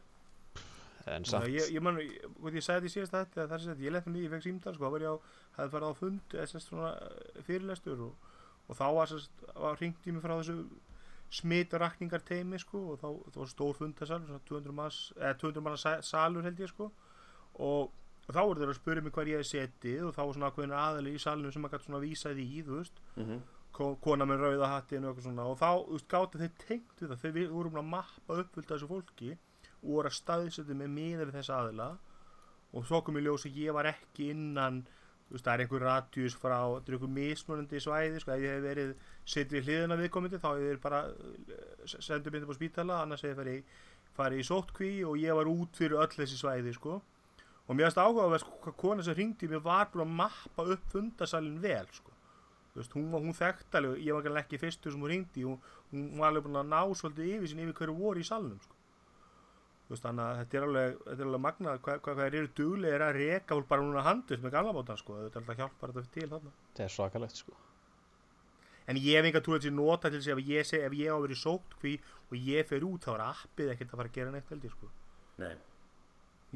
[1.06, 2.22] en samt, ég, ég, man, ég,
[2.56, 4.74] ég sagði þetta í síðast þetta það er sagt, ég lefði nýja, ég fekk símdal
[4.76, 5.12] sko, þá
[5.58, 8.32] hefði farið á fund eða sérst svona eh, fyrirlestur og,
[8.68, 9.14] og þá var
[9.66, 10.58] var hringt í mig frá þessu
[11.36, 15.78] smitrakningar teimi sko og þá, það var stór fundasalur svona 200 manns, eða 200 manna
[15.82, 16.92] sa- salur held ég sko.
[17.60, 17.92] Og,
[18.28, 20.50] og þá voru þeir að spura mig hvar ég hefði setið og þá var svona
[20.52, 23.02] ákveðin aðali í salinu sem maður gæti svona vísaði í, þú veist.
[23.16, 23.42] Mm -hmm.
[23.76, 25.46] ko- kona með rauða hattin og eitthvað svona.
[25.52, 27.20] Og þá þú veist, gátu þeir tengt við það.
[27.26, 29.38] Þeir við vorum að mappa uppfyllt af þessu fólki
[29.84, 31.90] og voru að staðsetja með miða við þessa aðila.
[32.76, 34.84] Og svo kom í ljós að ég var ekki innan
[35.26, 38.56] þú veist, það er einhver radius frá þetta er einhver mismunandi svæði sko, ef ég
[38.56, 38.92] hef verið
[39.26, 43.72] setið við hliðina viðkomandi þá hefur bara eh, sendur myndið á spítala annars hefur farið,
[44.16, 47.00] farið í sótkví og ég var út fyrir öll þessi svæði sko.
[47.66, 50.86] Og mér finnst áhugaverð sko, hvað kona sem ringdi mér var búin að mappa upp
[50.94, 52.14] fundasalinn vel sko.
[52.76, 55.58] Þú veist, hún, hún þekkt alveg, ég var ekki fyrstu sem hún ringdi, hún,
[55.90, 58.75] hún var alveg búin að ná svolítið yfir sín yfir hverju voru í salnum sko.
[59.86, 63.04] Veist, þannig að þetta er alveg, þetta er alveg magnað hvað, hvað, hvað eru duglegir
[63.06, 66.14] að reka fólk bara núna handvist með gamla bótan sko, þetta er alltaf hjálpar þetta
[66.16, 66.54] til þarna.
[66.72, 67.60] þetta er svakalegt sko.
[68.90, 70.98] En ég hef enga trú að þessi nota til þess að ef ég, seg, ef
[70.98, 71.94] ég á að vera í sótkví
[72.32, 74.74] og ég fer út þá er appið ekkert að fara að gera neitt held ég
[74.74, 74.92] sko.
[75.42, 75.56] Nei,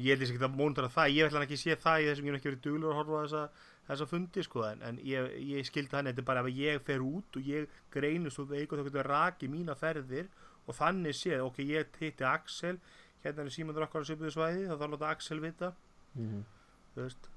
[0.00, 2.28] Ég held þess ekki að móntra það, ég ætla ekki að sé það í þessum
[2.28, 5.26] ég hef ekki verið duglegur að horfa á þessa, þessa fundi sko, en, en ég,
[5.50, 8.72] ég skildi hann, þetta er bara ef ég fer út og ég greinist og veik
[8.72, 10.30] og þá getur raki mína ferðir
[10.64, 12.78] og þannig séð, ok, ég hitti Axel,
[13.24, 15.72] hérna er Símandur okkar á svipuðu svæði, þá þarf láta Axel vita,
[16.16, 16.44] Mhm.
[16.96, 17.28] þú veist,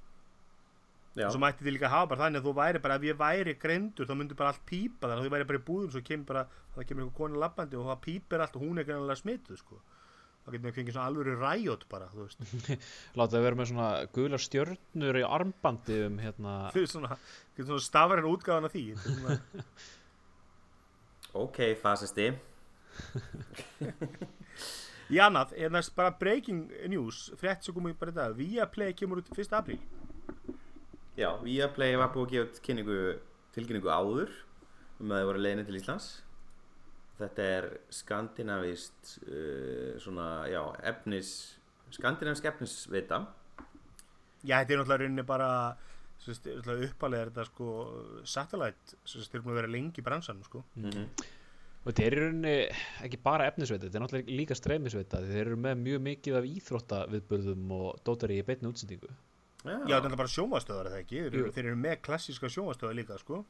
[1.16, 3.18] já, og svo mætti þið líka hafa bara þannig að þú væri bara, ef ég
[3.18, 6.02] væri greindur þá myndi bara allt pípa þannig að þú væri bara í búðum svo
[6.02, 9.22] kemur bara, það kemur einhver konu labbandi og það pípir allt og hún er greinlega
[9.22, 9.80] smituð sko.
[10.44, 12.40] þá getum við fengið svona alvöru ræjót bara, þú veist.
[13.16, 16.56] Láta það vera með svona gula stjörnur í armbandi um hérna.
[16.74, 17.18] Þau er svona,
[17.56, 18.84] getum svona stafarinn útgáðan af því.
[18.92, 19.40] Þetta er svona,
[21.46, 22.28] Ok, fasisti
[25.14, 29.22] í annað, er næst bara breaking news frétt sem komið bara í dag, Viaplay kemur
[29.22, 29.54] út 1.
[29.58, 29.80] apríl
[31.20, 33.00] Já, Viaplay var búið að gefa
[33.54, 34.32] tilkynningu áður
[35.00, 36.12] um að þið voru leiðinni til Íslands
[37.20, 41.30] Þetta er skandinavist uh, svona, já, efnis
[41.94, 43.22] skandinavisk efnisveita
[44.44, 45.52] Já, þetta er náttúrulega rauninni bara
[46.24, 47.70] uppalega er þetta sko
[48.28, 50.64] satellite, sem eru búin að vera lengi í bransanum sko.
[50.80, 51.32] mm
[51.84, 52.56] og þetta er í rauninni
[53.08, 57.74] ekki bara efnisveita þetta er náttúrulega líka streymisveita þeir eru með mjög mikið af íþróttaviðburðum
[57.78, 59.12] og dótari í beinni útsendingu.
[59.64, 63.20] Já, þetta er bara sjónvastöðar er það ekki, þeir þeir eru með klassíska sjónvastöðar líka
[63.20, 63.44] sko,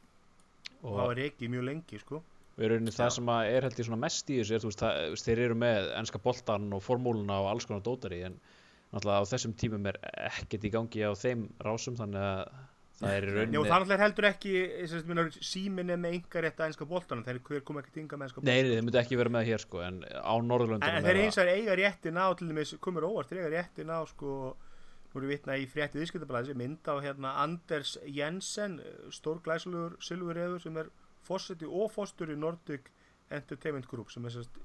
[0.81, 2.23] og og það var ekki mjög lengi sko.
[2.53, 5.15] í rauninni það sem að er held ég mest í þessu er, þú veist, það,
[5.25, 8.35] þeir eru með ennska boltan og formúluna og alls konar dótari en
[8.93, 12.43] náttúrulega á þessum tímum er ekkert í gangi á þeim rásum þannig að
[13.03, 14.53] það er og rauninni það náttúrulega er heldur ekki
[14.87, 18.03] sem sagt, minna, símin er með yngar rétt að einska boltanum, þeir hver kom ekki
[18.03, 20.97] ynga með einska Nei, nei, þeir myndi ekki vera með hér sko en á Norðurlöndunum
[20.99, 23.99] En, þeir hins vegar eiga réttin á til dæmis, komur óvart, þeir eiga réttin á
[24.09, 24.33] sko,
[25.13, 28.79] nú erum við vitna í frétti viðskiptablaði sem mynd á hérna Anders Jensen,
[29.13, 30.89] stór glæsulugur silfurreður sem er
[31.23, 32.89] fórseti og fórstur í Nordic
[33.33, 34.57] Entertainment Group sem er sérst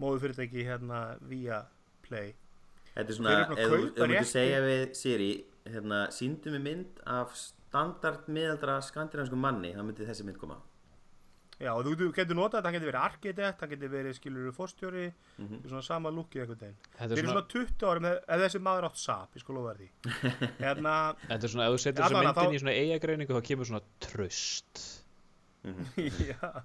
[0.00, 1.62] móðu fyrirtæki hérna via
[2.06, 2.32] Play
[2.94, 5.30] Þetta er svona, ef þú- myndir segja við Siri,
[5.66, 7.32] hérna, síndu mig mynd af
[7.74, 10.60] standard miðaldra skandinavisku manni, þá myndi þessi mynd koma.
[11.62, 15.04] Já, og þú, getur notað þetta, hann getur verið arkitekt, hann getur verið skilur fórstjóri,
[15.38, 15.60] Mhm.
[15.70, 16.74] svona sama lúki eitthvað þeim.
[16.98, 19.74] Þetta er svona, svona 20 árum ef ef þessi maður átt sap, ég sko lofa
[19.78, 19.88] því.
[20.64, 20.94] hérna,
[21.28, 23.82] þetta er svona ef þú setur þessu myndin þá- í svona eigagreiningu þá kemur svona
[24.02, 24.82] tröst
[26.30, 26.62] já.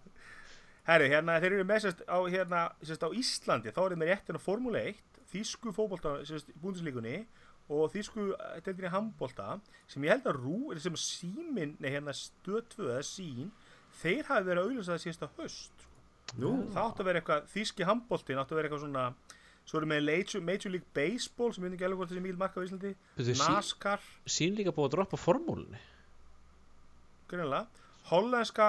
[0.89, 4.09] Herri, hérna, þeir eru með sérst á, hérna, sérst á Íslandi, þá er þeir með
[4.09, 7.27] réttin á Formule 1, þýsku fótbolta, sérst, í búndislíkunni
[7.69, 8.29] og þýsku
[8.65, 9.59] deildinni handbolta,
[9.89, 13.51] sem ég held að rú, er sem símin, nei, hérna, stöð 2 eða sín,
[14.01, 15.85] þeir hafi verið að auðvitað síðasta höst.
[16.39, 19.05] Nú, Það átti að vera eitthvað, þýski handboltin átti að vera eitthvað svona,
[19.69, 22.61] svo erum við Major, Major League Baseball, sem við ekki alveg hvort þessi mikil marka
[22.61, 22.95] á Íslandi,
[23.43, 25.81] NASCAR, Sín líka búið að droppa formúlunni.
[27.29, 27.67] Greinlega
[28.09, 28.67] hollenska,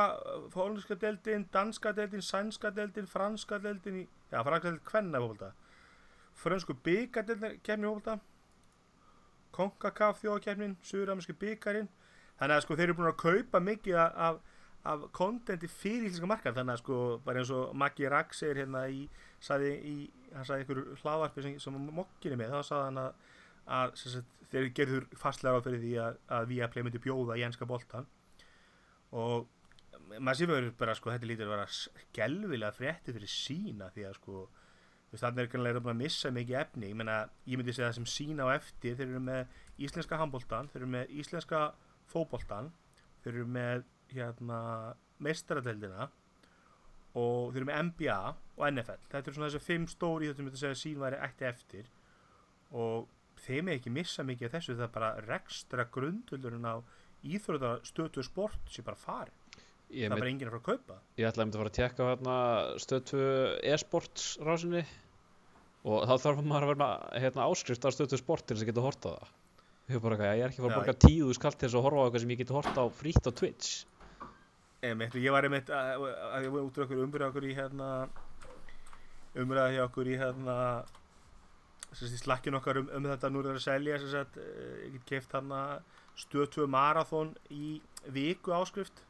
[0.52, 5.52] hollenska deildin danska deildin, sænska deildin franska deildin, já franska deildin kvenna fólta,
[6.36, 8.18] frönsku byggadeildin kemni fólta
[9.56, 11.88] konkakaf þjóðakefnin suðuramerski byggarinn
[12.40, 14.40] þannig að sko þeir eru búin að kaupa mikið af-
[14.90, 18.86] af, kontenti fyrir íslenska markað þannig að sko bara eins og Maggi Rack segir hérna
[18.88, 19.02] í,
[19.44, 19.94] sagði í
[20.34, 23.12] hann sagði einhverju hlaðvarpi sem, sem mokkinni með þá sagði hann að,
[23.80, 27.68] að sagt, þeir gerður fastlega á fyrir því að, að Viaplay myndi bjóða í enska
[27.68, 28.08] boltan
[29.12, 29.48] og
[30.18, 34.16] maður sé fyrir bara sko þetta lítur að vera skelvilega frétti fyrir sína því að
[34.20, 34.40] sko
[35.18, 36.90] þannig er kannlega að missa mikið efni.
[36.92, 40.70] Ég, meina, ég myndi segja það sem sína á eftir þeir eru með íslenska handboltan
[40.70, 41.62] þeir eru með íslenska
[42.12, 42.70] fótboltan
[43.24, 44.60] þeir eru með hérna
[45.22, 46.08] meistaradeldina
[47.18, 48.20] og þeir eru með NBA
[48.56, 51.90] og NFL þetta eru svona þessi fimm stóri þetta myndi segja sín væri ætti eftir.
[52.70, 53.10] Og
[53.42, 56.76] þeim er ekki missa mikið af þessu það er bara rekstra grundullurinn á
[57.26, 59.39] íþróta stötu sport sem bara fari
[59.90, 60.96] Ég, það er bara enginn að fara að kaupa.
[61.18, 62.34] Ég ætlaði að mynda að fara að tekka hérna
[62.84, 63.22] stöð 2
[63.74, 64.82] e-sports rásinni.
[65.90, 66.88] Og þá þarf maður að vera
[67.24, 69.32] hérna, áskrift á stöð 2 sport til þess að horta það.
[69.90, 71.98] Ég er ég er ekki að fara að borga tíu skall til þess að horfa
[71.98, 73.70] á eitthvað sem ég geti horta á frítt á Twitch.
[74.86, 77.88] Einmitt, ég var einmitt að, að ég var út af okkur umræða okkur í hérna
[79.42, 80.56] umræða hjá okkur í hérna
[81.98, 85.06] sem slakkinu okkar um, um þetta nú er það að selja sem eh, ég get
[85.10, 85.60] keft hérna
[86.22, 87.80] stöðtöðu marathon í
[88.14, 89.02] viku áskrift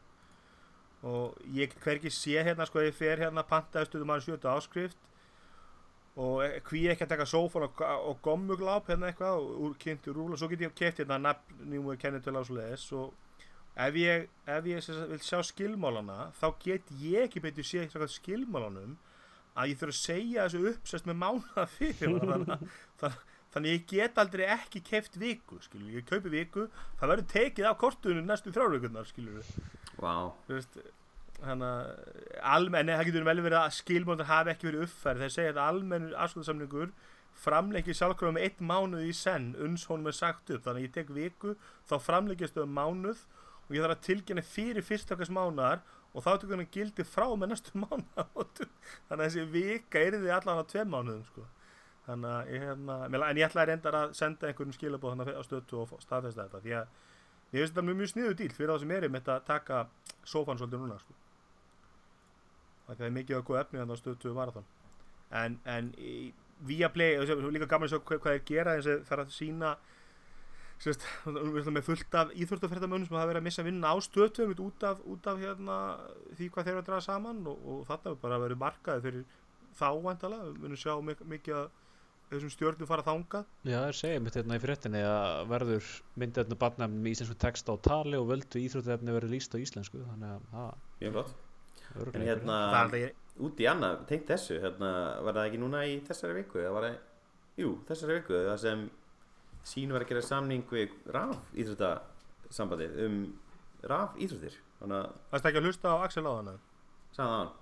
[1.06, 4.98] og ég hvergi sé hérna sko ég fer hérna pantaði stöðu maður sjötu áskrift.
[6.20, 10.12] Og eh, hví ekki að taka sófan og, og gommugláp hérna eitthvað og úr kynntu
[10.12, 12.88] rúl og svo get ég keft hérna nafn, númer, kennitölu og svoleiðis.
[12.98, 13.14] Og
[13.80, 17.86] ef ég, ef ég vil sjá skilmálana þá get ég ekki betur sé
[18.18, 18.98] skilmálanum
[19.56, 22.68] að ég þurfa að segja þessu upp sérst með mánuða fyrir þannig,
[23.06, 23.18] að-
[23.54, 26.68] þannig, ég get aldrei ekki keft viku skilur, ég kaupi viku
[27.00, 29.52] það verður tekið af kortunum næstu þrjárvíkunar skilur
[30.00, 30.32] vá,
[31.40, 35.54] þannig að almenn, það getur vel verið að skilmálar hafi ekki verið uppfærið þeir segja
[35.54, 36.92] að almennur afsköldarsamningur
[37.40, 40.64] framleikir sjálfkrafa með eitt mánuð í senn uns honum er sagt upp.
[40.66, 41.54] Þannig ég tek viku
[41.88, 43.22] þá framleikist þau um mánuð
[43.68, 45.80] og ég þarf að tilkynna fyrir fyrstakast mánuðar
[46.10, 50.34] og þá tökur hann gildi frá með næstu mánuð þannig að þessi vika er því
[50.36, 51.46] allan á tveim mánuðum sko.
[52.10, 52.66] Þannig að ég,
[53.14, 56.46] mér- en ég ætla að reynda að senda einhverjum skilabóð þannig á stötu og staðfesta
[56.46, 56.92] þetta því að
[57.54, 59.80] ég veist þetta mjög, mjög sniðu dýl fyrir þá sem erum þetta að taka
[60.24, 61.16] sófan svolítið núna sko.
[62.90, 64.68] það er mikið að góða efni þannig á stötu marathon
[65.40, 66.32] en, en í,
[66.66, 69.74] via play líka gaman að sjá hvað, þeir gera eins og það er að sína
[70.80, 71.04] sérst,
[71.68, 75.26] með fullt af íþróttaferðamönnum sem hafa verið að missa vinna á stöðtöfum út af, út
[75.28, 75.76] af hérna,
[76.38, 79.04] því hvað þeir eru að draga saman og, og þarna er bara að vera markaði
[79.06, 79.26] fyrir
[79.76, 81.68] þá vandalega, við munum sjá mik mikið að
[82.30, 83.48] þessum stjórnum fara þangað.
[83.66, 85.90] Já, það er segið mitt hérna í fréttinni að verður
[86.22, 90.36] myndefni barnefni með íslensku texta á tali og völdu íþróttefni verður líst á íslensku þannig
[90.36, 90.70] að það
[91.00, 91.34] mjög flott.
[92.14, 94.90] En hérna, það er út í annað, tengt þessu hérna,
[95.26, 96.60] var það ekki núna í þessari viku?
[96.62, 96.98] Eða var það,
[97.58, 98.84] jú, þessari viku það sem
[99.66, 103.16] sín var að gera samning við RAF íþróttasambandið um
[103.90, 106.54] RAF íþróttir þannig að, það ekki að hlusta á Axel á hana
[107.10, 107.52] sagði það hann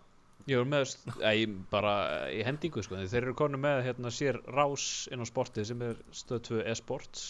[0.48, 0.94] Ég var með,
[1.28, 1.92] ei, bara
[2.32, 5.98] í hendingu sko, þeir eru konu með hérna sér rás inn á sportið sem er
[6.16, 7.26] stöð 2 e-sports.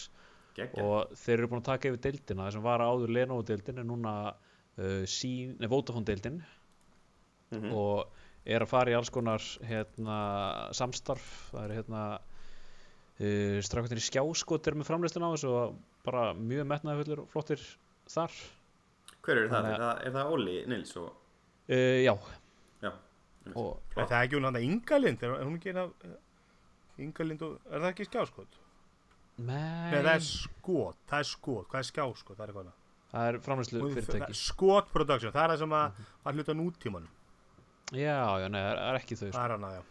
[0.79, 3.87] Og þeir eru búin að taka yfir deildina það sem var áður Lenovo deildin en
[3.91, 6.41] núna uh, sín, nei, Vodafone deildin
[7.49, 7.71] Mhm.
[7.73, 8.11] og
[8.45, 10.17] er að fara í alls konar hérna,
[10.77, 11.29] samstarf.
[11.49, 17.17] Það er hérna uh, strafkvæmtir í skjáskot er með framleystin á þessu og bara mjög
[17.17, 17.63] og flottir
[18.09, 18.35] þar.
[19.25, 19.71] Hver eru það?
[19.71, 21.09] Er það, er það Óli Nils og,
[21.69, 22.13] uh, já
[23.49, 25.87] Það er ekki hún hann Ingalind, er hún ekki eina
[26.99, 28.57] Ingalind og, er það ekki skjáskot?
[29.39, 32.79] nei, Nei, það er skot, það er skot, hvað er skjáskot, það er eitthvað annað.
[33.13, 36.05] það er framleyslu Hún- fyrirtæki Skot production, það er það sem að, Mhm.
[36.25, 37.07] að hluta nútímanum,
[37.93, 39.37] já, já, nei, það er ekki þau sko.
[39.37, 39.81] það er hana, já.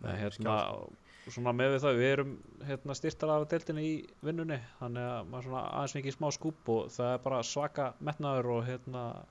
[0.00, 0.92] Nei, hérna, skjáskot.
[1.28, 5.44] svona með við það, við erum hérna, styrtar af deildinni í vinnunni þannig að maður
[5.48, 9.24] svona aðeins mikið smá skúp og það er bara svaka metnaður og hérna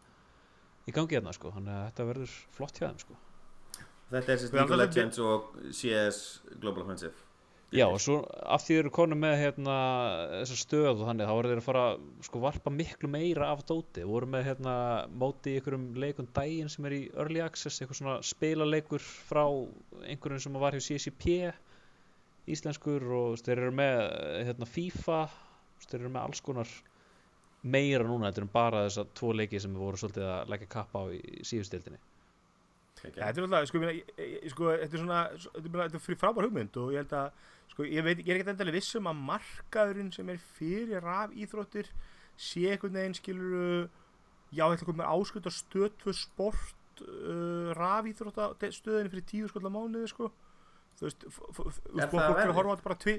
[0.88, 3.16] í gangi hérna sko, þannig að þetta verður flott hjá þeim sko.
[4.12, 6.20] Þetta er sérst League of Legends og CS
[6.62, 7.16] Global Offensive.
[7.76, 9.74] Já, og svo af því þeir eru konum með hérna
[10.38, 11.86] þessa stöð og þannig, þá voru þeir að fara
[12.24, 14.06] sko varpa miklu meira af dóti.
[14.08, 14.76] Voru með hérna
[15.12, 19.44] móti í einhverjum leikum daginn sem er í Early Access eitthvað svona spilaleikur frá
[20.08, 21.42] einhverjum sem var hjá CCP
[22.48, 24.02] íslenskur og þeir eru með
[24.48, 25.22] hérna FIFA
[25.84, 26.72] þeir eru með alls konar
[27.68, 31.04] meira núna þetta er bara þessa tvo leiki sem við voru svolítið að leggja kappa
[31.04, 32.00] á í síðustildinni
[32.98, 33.80] Þetta er alltaf, sko,
[34.52, 37.14] sko, þetta er svona, þetta er, bara- þetta er fyrir frábær hugmynd og ég held
[37.14, 37.44] að,
[37.74, 41.32] sko, ég veit, ég er ekkert endalega viss um að markaðurinn sem er fyrir raf
[41.38, 41.92] íþróttir
[42.38, 43.88] sé einhvern veginn, skilur,
[44.52, 49.70] já, þetta komið með áskut á stöðtvö sport, uh, raf íþrótta stöðinni fyrir tíu skall
[49.70, 50.32] á mánuði, sko,
[50.98, 53.16] þú veist, Er það fólk er að horfa þetta bara tvi,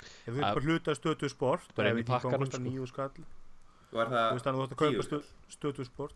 [0.00, 2.66] ef ert bara hluta stöðtvö sport, Bara ég inn í veit ekki kostar sko.
[2.70, 5.24] níu skall, er þú það veist, þannig að þú ætti að kaupa skall?
[5.58, 6.14] stöðtvö sport,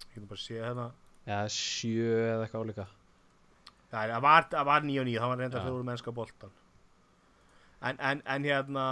[0.00, 0.86] ég getur bara að sé hérna,
[1.26, 2.86] eða sjö eða eitthvað álíka.
[3.90, 5.50] Það var, var 9 og 9, það var Já.
[5.56, 6.54] þegar voru mennska boltan
[7.86, 8.84] en, en, en hérna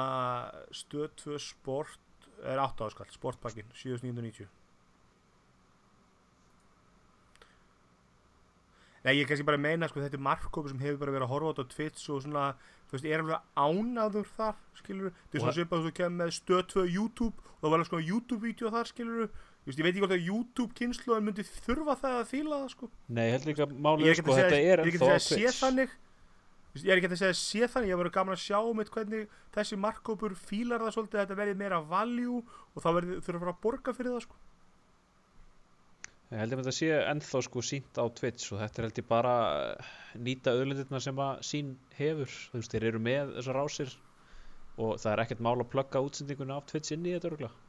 [0.76, 4.47] stöð 2 sport er 8 áskall, sportpakkin 7990
[9.05, 11.51] Nei, ég kannski bara meina sko, þetta er markkópi sem hefur bara verið að horfa
[11.51, 12.45] á þetta á Twitch og svona,
[12.89, 16.16] þú veist, er alveg ánaður þar, skilur þetta er svona Og- svipað að þú kemur
[16.22, 19.84] með stöð 2 YouTube og það var alveg sko YouTube-vídeó þar, skilur Þú veist, ég
[19.86, 22.88] veit ekki hvort að YouTube-kynsluðan myndi þurfa það að fíla það, sko.
[23.08, 25.14] Nei, ég held líka ég málið er er sko, segja, þetta ég er ekki ennþá
[25.14, 25.94] að á segja sé Twitch þannig
[26.74, 29.78] ég er ekki að segja sé þannig ég verður gaman að sjá mitt hvernig þessi
[29.78, 33.94] markkópur fílar það svolítið að þetta verði meira value og þá verður þurfa að borga
[33.94, 34.40] fyrir það sko.
[36.34, 39.06] Ég held að þetta sé ennþá sko sínt á Twitch og þetta er held ég
[39.06, 39.34] bara
[40.18, 42.32] nýta auðlindirna sem að sín hefur.
[42.50, 43.94] Þú veist, þeir eru með þessar rásir
[44.74, 47.63] og það er ekkert mál að plugga útsendinguna af Twitch inn í þetta örgulega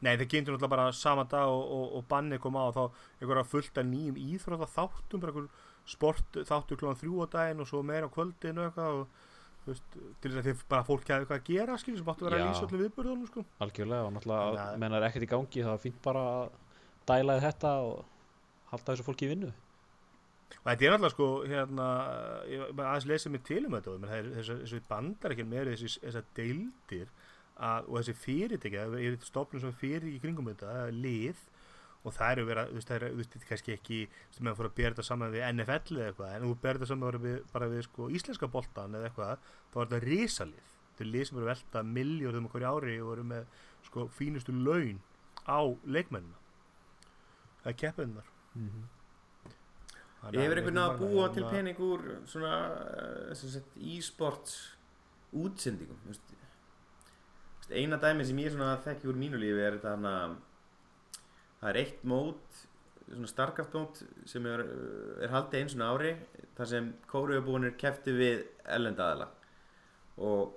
[0.00, 2.84] Nei, það kynntur náttúrulega bara sama dag og, og, og banni kom á og þá
[3.22, 5.48] einhverja fullt af nýjum íþrótta þáttum bara einhver
[5.88, 9.08] sport þáttur klóðan þrjú á daginn og svo meira á kvöldinu eitthvað og
[9.64, 12.24] þú veist, til þess að þið bara fólk hefði eitthvað að gera skilur sem áttu
[12.24, 13.44] að vera að lýsa öllu viðbörðunum sko.
[13.66, 16.50] algjörlega og náttúrulega að- menn er ekkert í gangi það er fínt bara að
[17.10, 18.04] dæla þetta og
[18.70, 21.88] halda þessu fólki í vinnu og þetta er náttúrulega sko hérna,
[22.48, 25.48] ég bara aðeins lesið mig til um þetta og það þessi, þessi bandar ekki
[26.04, 27.08] þessar deildir
[27.58, 31.42] að, og þessi fyrirtæki, það er stofnum sem fyrir í kringum þetta, lið
[32.06, 34.00] og það eru þú veist, það eru, er kannski ekki
[34.34, 36.90] sem meðan fór að bera þetta saman við NFL eða eitthvað, en þú ber þetta
[36.92, 41.12] saman við, bara við sko, íslenska boltan eða eitthvað þá er þetta risalið, þetta er
[41.14, 45.02] lið sem eru að velta miljóðum okkur ári og eru með sko fínustu laun
[45.48, 46.38] á leikmennina.
[47.64, 48.30] Það er keppennar
[50.34, 52.54] Ég hefur einhvern að búa til pening úr svona
[53.30, 53.60] eh,
[53.94, 54.56] e-sports
[55.30, 56.32] útsendingum þú veist.
[56.32, 58.54] Þú veist, eina dæmi sem ég
[58.84, 60.14] þekki úr mínu lífi er þetta hana
[61.60, 62.64] það er eitt mót
[63.08, 66.12] svona Starcraft mót sem er, eh, er haldið eins og ári
[66.56, 69.28] þar sem kóruðabúinir kefti við ellenda
[70.18, 70.54] og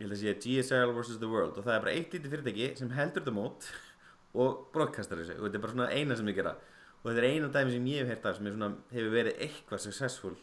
[0.00, 1.18] ég held að sé GSL vs.
[1.20, 3.70] The World og það er bara eitt lítið fyrirtæki sem heldur þetta mót
[4.40, 6.54] og broadcastar þessu og þetta er bara svona eina sem ég gera
[7.00, 9.84] og þetta er eina dæmi sem ég hef heyrt af sem svona, hefur verið eitthvað
[9.86, 10.36] successful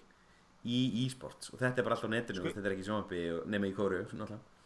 [0.67, 3.25] í e-sports og þetta er bara alltaf á netinu, Sko- þetta er ekki í sjónvarpi
[3.37, 4.56] og nema í kóru, svona alltaf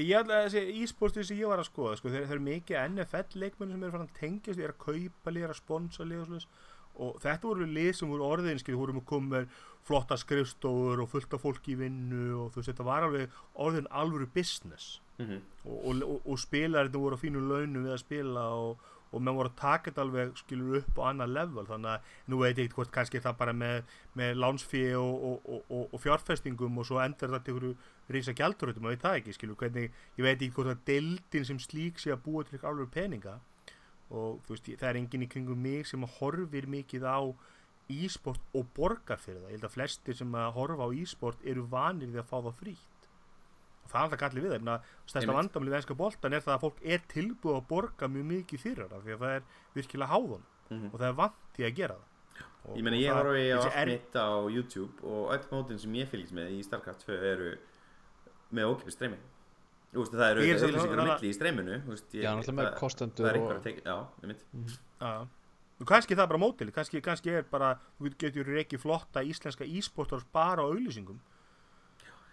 [0.00, 2.78] ég held að þessi e-sporti sem ég var að skoða sko, þeir, þeir eru mikið
[2.88, 6.28] NFL leikmenni sem eru farin að tengjast, er að kaupa lið, að sponsa lið og
[6.28, 6.48] svoleiðis
[7.02, 11.10] og þetta voru lið sem voru orðin, skil, voru með komið með flotta skrifstofur og
[11.10, 15.26] fullt af fólki í vinnu og þú veist, þetta var alveg orðin alvöru business mm
[15.26, 15.40] -hmm.
[15.64, 18.78] og, og, og, og spilarinn voru á fínu launum við að spila og,
[19.12, 21.64] og menn voru að taka þetta alveg skilur upp á annað level.
[21.68, 25.86] Þannig að nú veit ég hvort kannski það bara með, með lánsfíi og, og, og,
[25.92, 27.72] og fjárfestingum og svo endar þetta einhverju
[28.12, 29.58] rísa gjaldurötum, maður veit það ekki skilur.
[29.62, 33.38] Hvernig, ég veit ekki hvort að deildin sem slík sé að búa til alveg peninga.
[34.12, 37.20] Og þú veist, það er enginn í kringum mig sem að horfir mikið á
[37.92, 41.64] e-sport og borgar fyrir það, ég held að flestir sem að horfa á e-sport eru
[41.68, 42.91] vanir við að fá það frítt
[43.88, 47.00] það er alltaf gallið við það, stærsta vandamlið venska boltan er það að fólk er
[47.08, 49.42] tilbúið að borga mjög mikið fyrir það því að það er
[49.74, 50.42] virkilega háðun
[50.92, 52.08] og það er vant í að gera það.
[52.62, 52.78] Og, Mhm.
[52.78, 56.08] Ég meina ég á þessi allt er- mitt á YouTube og öll mótin sem ég
[56.08, 57.58] fylgist með í Starcraft 2 eru
[58.54, 59.18] með ókipið streymi.
[59.92, 61.82] Það eru er auðlýsingar á milli í streyminu
[62.72, 62.78] það-
[63.28, 63.96] er eitthvað að teka, já.
[65.82, 69.64] Og kannski það er bara mótil, kannski, kannski er bara, þú getur ekki flotta íslenska
[69.66, 71.18] e-sportars bara á auðlýsingum.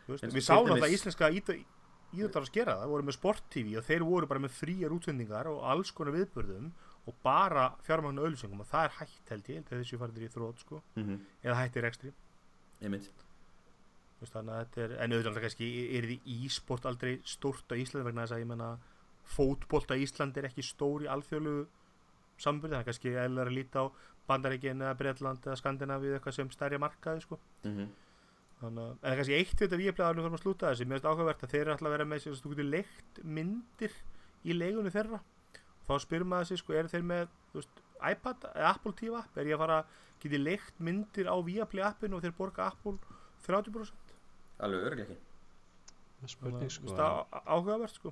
[0.10, 1.30] Veist, við sáum alltaf íslenska
[2.10, 5.49] íðvöldar að skera það, voru með Sport TV og þeir voru bara með fríar útsendingar
[5.51, 6.72] og alls konar viðbörðum
[7.10, 10.82] og bara fjármagnu auðlýsingum og það er hætt held ég, þessi farið í þrótt sko,
[10.95, 11.26] mm -hmm.
[11.45, 12.14] eða hættir ekstri.
[12.82, 13.10] Ég mynd
[14.84, 18.49] er, en auðvitað kannski er því e-sport aldrei stórt á Íslandi vegna þess að ég
[18.49, 18.70] menna
[19.24, 21.68] fótbolt á Íslandi er ekki stór í alþjóðlugu
[22.39, 23.86] sambyrði, þannig kannski eðlar að líta á
[24.30, 27.39] Bandaríkin eða Bretland eða Skandinavíu eitthvað sem stærri markaði sko.
[27.64, 27.88] mm -hmm.
[28.60, 30.99] Þannig að, en það er kannski eitt við þetta við bleið að slúta þessi, mér
[30.99, 33.95] finnst áhugavert að þeir eru alltaf að vera með þess að þú getur leikt myndir
[34.43, 35.20] í leigunni þeirra.
[35.89, 37.24] Þá spyrir maður sig, sko, eru þeir með
[37.55, 37.82] veist,
[38.12, 39.38] iPad eða Apple TV app?
[39.41, 39.80] Er ég að fara,
[40.22, 42.97] get ég leikt myndir á Viaplay appinu og þeir borga Apple
[43.47, 44.14] 30%
[44.60, 45.26] Alveg örglega ekki.
[46.28, 46.95] Spurning sko.
[47.47, 48.12] áhugavert sko.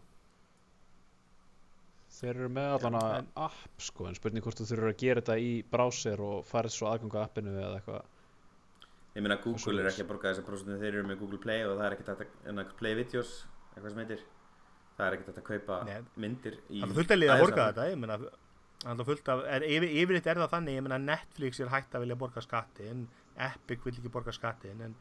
[2.18, 5.22] Þeir eru með allan að en- app sko en spurning hvort þú þurfur að gera
[5.22, 8.06] þetta í browser og farið svo aðganga appinu eða eitthvað
[9.18, 11.78] Ég meina Google er ekki að borga þessar prósentum þeir eru með Google Play og
[11.80, 13.32] það er ekkert að en að Play Videos,
[13.74, 14.26] eitthvað sem heitir.
[14.98, 15.98] Það er ekkert að kaupa Nei.
[16.26, 19.66] myndir það er fullt að liða að borga þetta ég meina það er fullt er,
[19.68, 23.04] yfir, yfirleitt er það þannig ég meina Netflix er hægt að vilja borga skatti en
[23.48, 24.96] Epic vil ekki borga skatti en, en,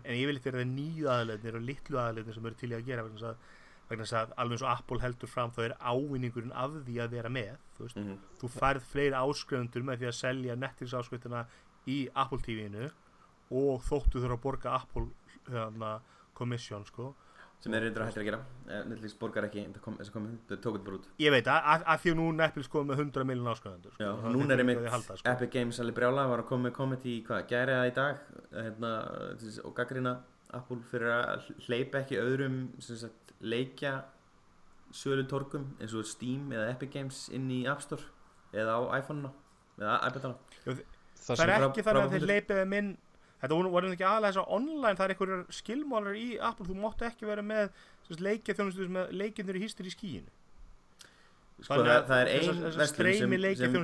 [0.16, 3.20] yfirleitt er það nýju aðleitnir og litlu aðleitnir sem eru til í að gera vegna
[3.20, 3.52] þess að,
[3.92, 7.16] vegna þess að alveg eins og Apple heldur fram þá er ávinningurinn af því að
[7.18, 8.18] vera með þú, veist, Mhm.
[8.40, 11.44] þú færð fleiri áskrifundur með því að selja Netflix áskriftina
[11.86, 12.88] í Apple TV-inu
[13.54, 15.06] og þóttu þurfa að borga Apple
[15.50, 15.92] hérna,
[16.34, 17.12] commission sko.
[17.64, 18.38] Sem þeir eru hættir að gera.
[18.68, 21.06] Eh, Netflix borgar ekki þess kom, kom, þau tók þetta bara út.
[21.22, 24.08] Ég veit að, að, að því að nú Netflix komið með 100 miljón áskrifundur sko,
[24.24, 25.30] Það- þeir er einmitt að halda, sko.
[25.32, 28.20] Epic Games alveg brjála var að koma með komment í hvað, gæri það í dag
[28.58, 28.90] hérna,
[29.64, 30.12] og gaggrina
[30.54, 33.94] Apple fyrir að hleypa ekki öðrum sem sagt, leikja
[34.94, 38.04] sölutorkum eins og Steam eða Epic Games inn í App Store
[38.54, 39.32] eða á iPhone-na
[39.80, 40.84] eða iPad-ana Það
[41.24, 42.90] það er ekki þannig að þeir leipið þeim inn
[43.44, 47.08] þetta voru, ekki aðalega þess að online það er einhverjar skilmálar í Apple þú máttu
[47.08, 47.70] ekki vera með
[48.24, 50.32] leikja þjónustu með leikjunir í hýstir í skíinu
[51.62, 53.74] sko, það, það er ein verslun sem, leikja sem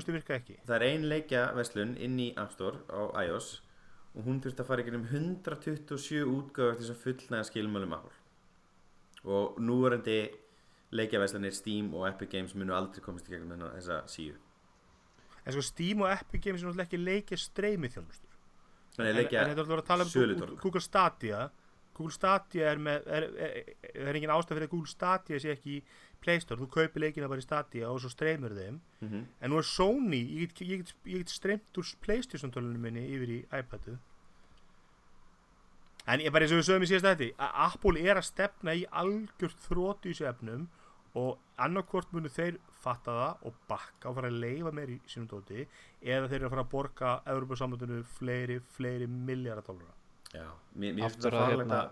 [0.66, 3.60] það er ein leikja verslun inn í App Store á iOS
[4.10, 8.16] og hún þurfti að fara ykkur um 127 útgáður til þess að fullnæga skilmálum Apple.
[9.22, 10.16] Og núverandi
[10.96, 14.34] leikjaverslanir Steam og Epic Games munu aldrei komast í gegnum þennan- þessa síu.
[15.44, 18.29] En sko Steam og Epic Games er náttúrulega ekki leikja streymi þjónustu
[18.96, 20.60] þannig að er að tala um sölutorg.
[20.60, 21.48] Google- Stadia
[22.00, 25.74] Google Stadia er með er, er, er, engin ástæð fyrir að Google Stadia sé ekki
[25.78, 25.82] í
[26.20, 29.24] Play Store, þú kaupir leikina bara í Stadia og svo streymur þeim mm -hmm.
[29.40, 33.40] En nú er Sony, ég get, get, get streymt úr Playstation tölunum minni yfir í
[33.58, 33.98] iPadu
[36.06, 38.74] En ég bara eins og við sögum í síðast þetta að Apple er að stefna
[38.74, 40.68] í algjört þrótt í þessu efnum
[41.14, 45.28] og annarkvort munu þeir fatta það og bakka og fara að leifa meir í sínum
[45.30, 45.62] dóti
[46.00, 49.94] eða þeir eru að fara að borga Európa-sambandinu fleiri, fleiri miljardar dólara
[50.32, 51.84] já, mér, finnst Aftur það að hérna-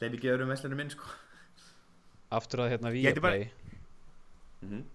[0.00, 1.10] hleypi ekki öðrum verslunum minn sko.
[2.30, 3.52] Aftur að hérna heiti bara- Viaplay
[4.62, 4.88] mm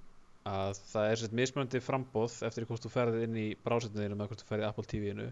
[0.46, 4.44] að það er sett mismunandi frambóð eftir hvort þú ferðið inn í brásetinu með hvort
[4.44, 5.28] þú ferðið í Apple TV-inu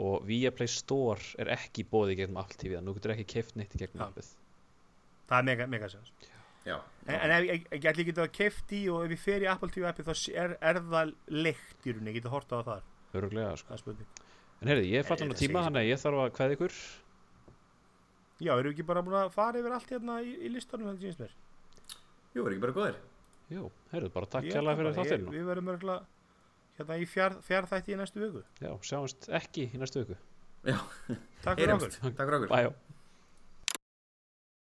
[0.00, 3.58] og Viaplay Store er ekki bóðið gegnum Apple TV þannig að þú getur ekki keift
[3.60, 4.30] neitt í gegnum appið.
[5.28, 6.12] Það er mega, mega sens
[6.66, 9.42] já, En, en ef ég, ég ætla ekki að keift í og ef ég fer
[9.42, 12.62] í Apple TV appi þá er, er það leikt í rauninni, ég geti horta á
[12.68, 13.66] það öruglega sko.
[13.70, 14.10] Það er spurning.
[14.60, 16.56] En heyrði, ég er fatt hann það að tíma þannig að ég þarf að kveða
[16.58, 16.76] ykkur.
[18.40, 21.06] Já, erum við ekki bara búin að fara yfir allt hérna í, í listanum þetta
[21.08, 21.34] sínst mér?
[22.36, 23.00] jú, er ekki bara góðir?
[23.50, 26.06] Jú, heyrðu, bara takk kjærlega held fyrir ég- Við verðum örgulega
[26.78, 28.44] hérna í fjár, fjárþætti í næstu viku.
[28.62, 30.16] Já, sjáumst ekki í næstu viku.
[30.68, 30.78] Já,
[31.42, 32.72] Takk fyrir okkur